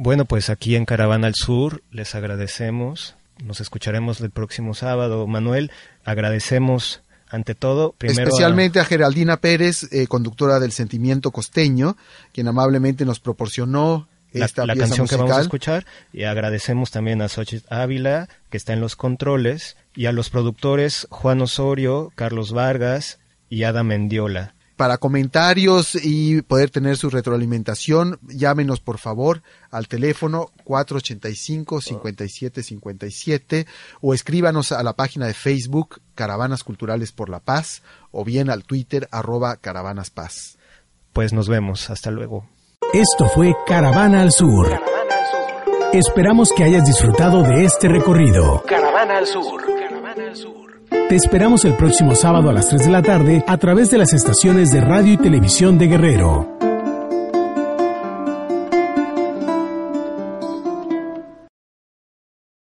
Bueno, 0.07 0.23
pues 0.23 0.49
aquí 0.49 0.77
en 0.77 0.85
Caravana 0.85 1.27
al 1.27 1.35
Sur 1.35 1.83
les 1.91 2.15
agradecemos. 2.15 3.17
Nos 3.43 3.59
escucharemos 3.59 4.21
el 4.21 4.29
próximo 4.31 4.73
sábado. 4.73 5.27
Manuel, 5.27 5.69
agradecemos 6.05 7.01
ante 7.27 7.55
todo, 7.55 7.91
primero 7.91 8.29
especialmente 8.29 8.79
a, 8.79 8.85
Geraldina 8.85 9.35
Pérez, 9.35 9.91
eh, 9.91 10.07
conductora 10.07 10.61
del 10.61 10.71
Sentimiento 10.71 11.31
Costeño, 11.31 11.97
quien 12.31 12.47
amablemente 12.47 13.03
nos 13.03 13.19
proporcionó 13.19 14.07
esta 14.31 14.65
la, 14.65 14.77
canción 14.77 15.09
que 15.09 15.17
vamos 15.17 15.35
a 15.35 15.41
escuchar 15.41 15.85
y 16.13 16.23
agradecemos 16.23 16.89
también 16.89 17.21
a 17.21 17.27
Xochitl 17.27 17.65
Ávila 17.69 18.29
que 18.49 18.55
está 18.55 18.71
en 18.71 18.79
los 18.79 18.95
controles 18.95 19.75
y 19.93 20.05
a 20.05 20.13
los 20.13 20.29
productores 20.29 21.07
Juan 21.09 21.41
Osorio, 21.41 22.13
Carlos 22.15 22.53
Vargas 22.53 23.19
y 23.49 23.63
Ada 23.63 23.83
Mendiola. 23.83 24.53
Para 24.77 24.97
comentarios 24.99 25.95
y 25.95 26.43
poder 26.43 26.69
tener 26.69 26.95
su 26.97 27.09
retroalimentación, 27.09 28.19
llámenos 28.21 28.79
por 28.79 28.99
favor 28.99 29.41
al 29.71 29.87
teléfono 29.87 30.51
485-5757 30.65 33.65
o 34.01 34.13
escríbanos 34.13 34.71
a 34.71 34.83
la 34.83 34.93
página 34.93 35.25
de 35.25 35.33
Facebook 35.33 35.99
Caravanas 36.13 36.63
Culturales 36.63 37.11
por 37.11 37.29
la 37.29 37.39
Paz 37.39 37.81
o 38.11 38.23
bien 38.23 38.51
al 38.51 38.65
Twitter 38.65 39.07
arroba 39.11 39.55
Caravanas 39.55 40.11
Paz. 40.11 40.59
Pues 41.11 41.33
nos 41.33 41.49
vemos, 41.49 41.89
hasta 41.89 42.11
luego. 42.11 42.47
Esto 42.93 43.27
fue 43.29 43.55
Caravana 43.65 44.21
al 44.21 44.31
Sur. 44.31 44.79
Esperamos 45.91 46.51
que 46.55 46.63
hayas 46.63 46.85
disfrutado 46.85 47.41
de 47.41 47.65
este 47.65 47.87
recorrido. 47.87 48.61
Caravana 48.67 49.17
al 49.17 49.25
Sur. 49.25 50.66
Te 50.89 51.15
esperamos 51.15 51.65
el 51.65 51.75
próximo 51.75 52.15
sábado 52.15 52.49
a 52.49 52.53
las 52.53 52.69
3 52.69 52.85
de 52.85 52.91
la 52.91 53.01
tarde 53.01 53.43
a 53.47 53.57
través 53.57 53.91
de 53.91 53.97
las 53.97 54.13
estaciones 54.13 54.71
de 54.71 54.81
radio 54.81 55.13
y 55.13 55.17
televisión 55.17 55.77
de 55.77 55.87
Guerrero. 55.87 56.66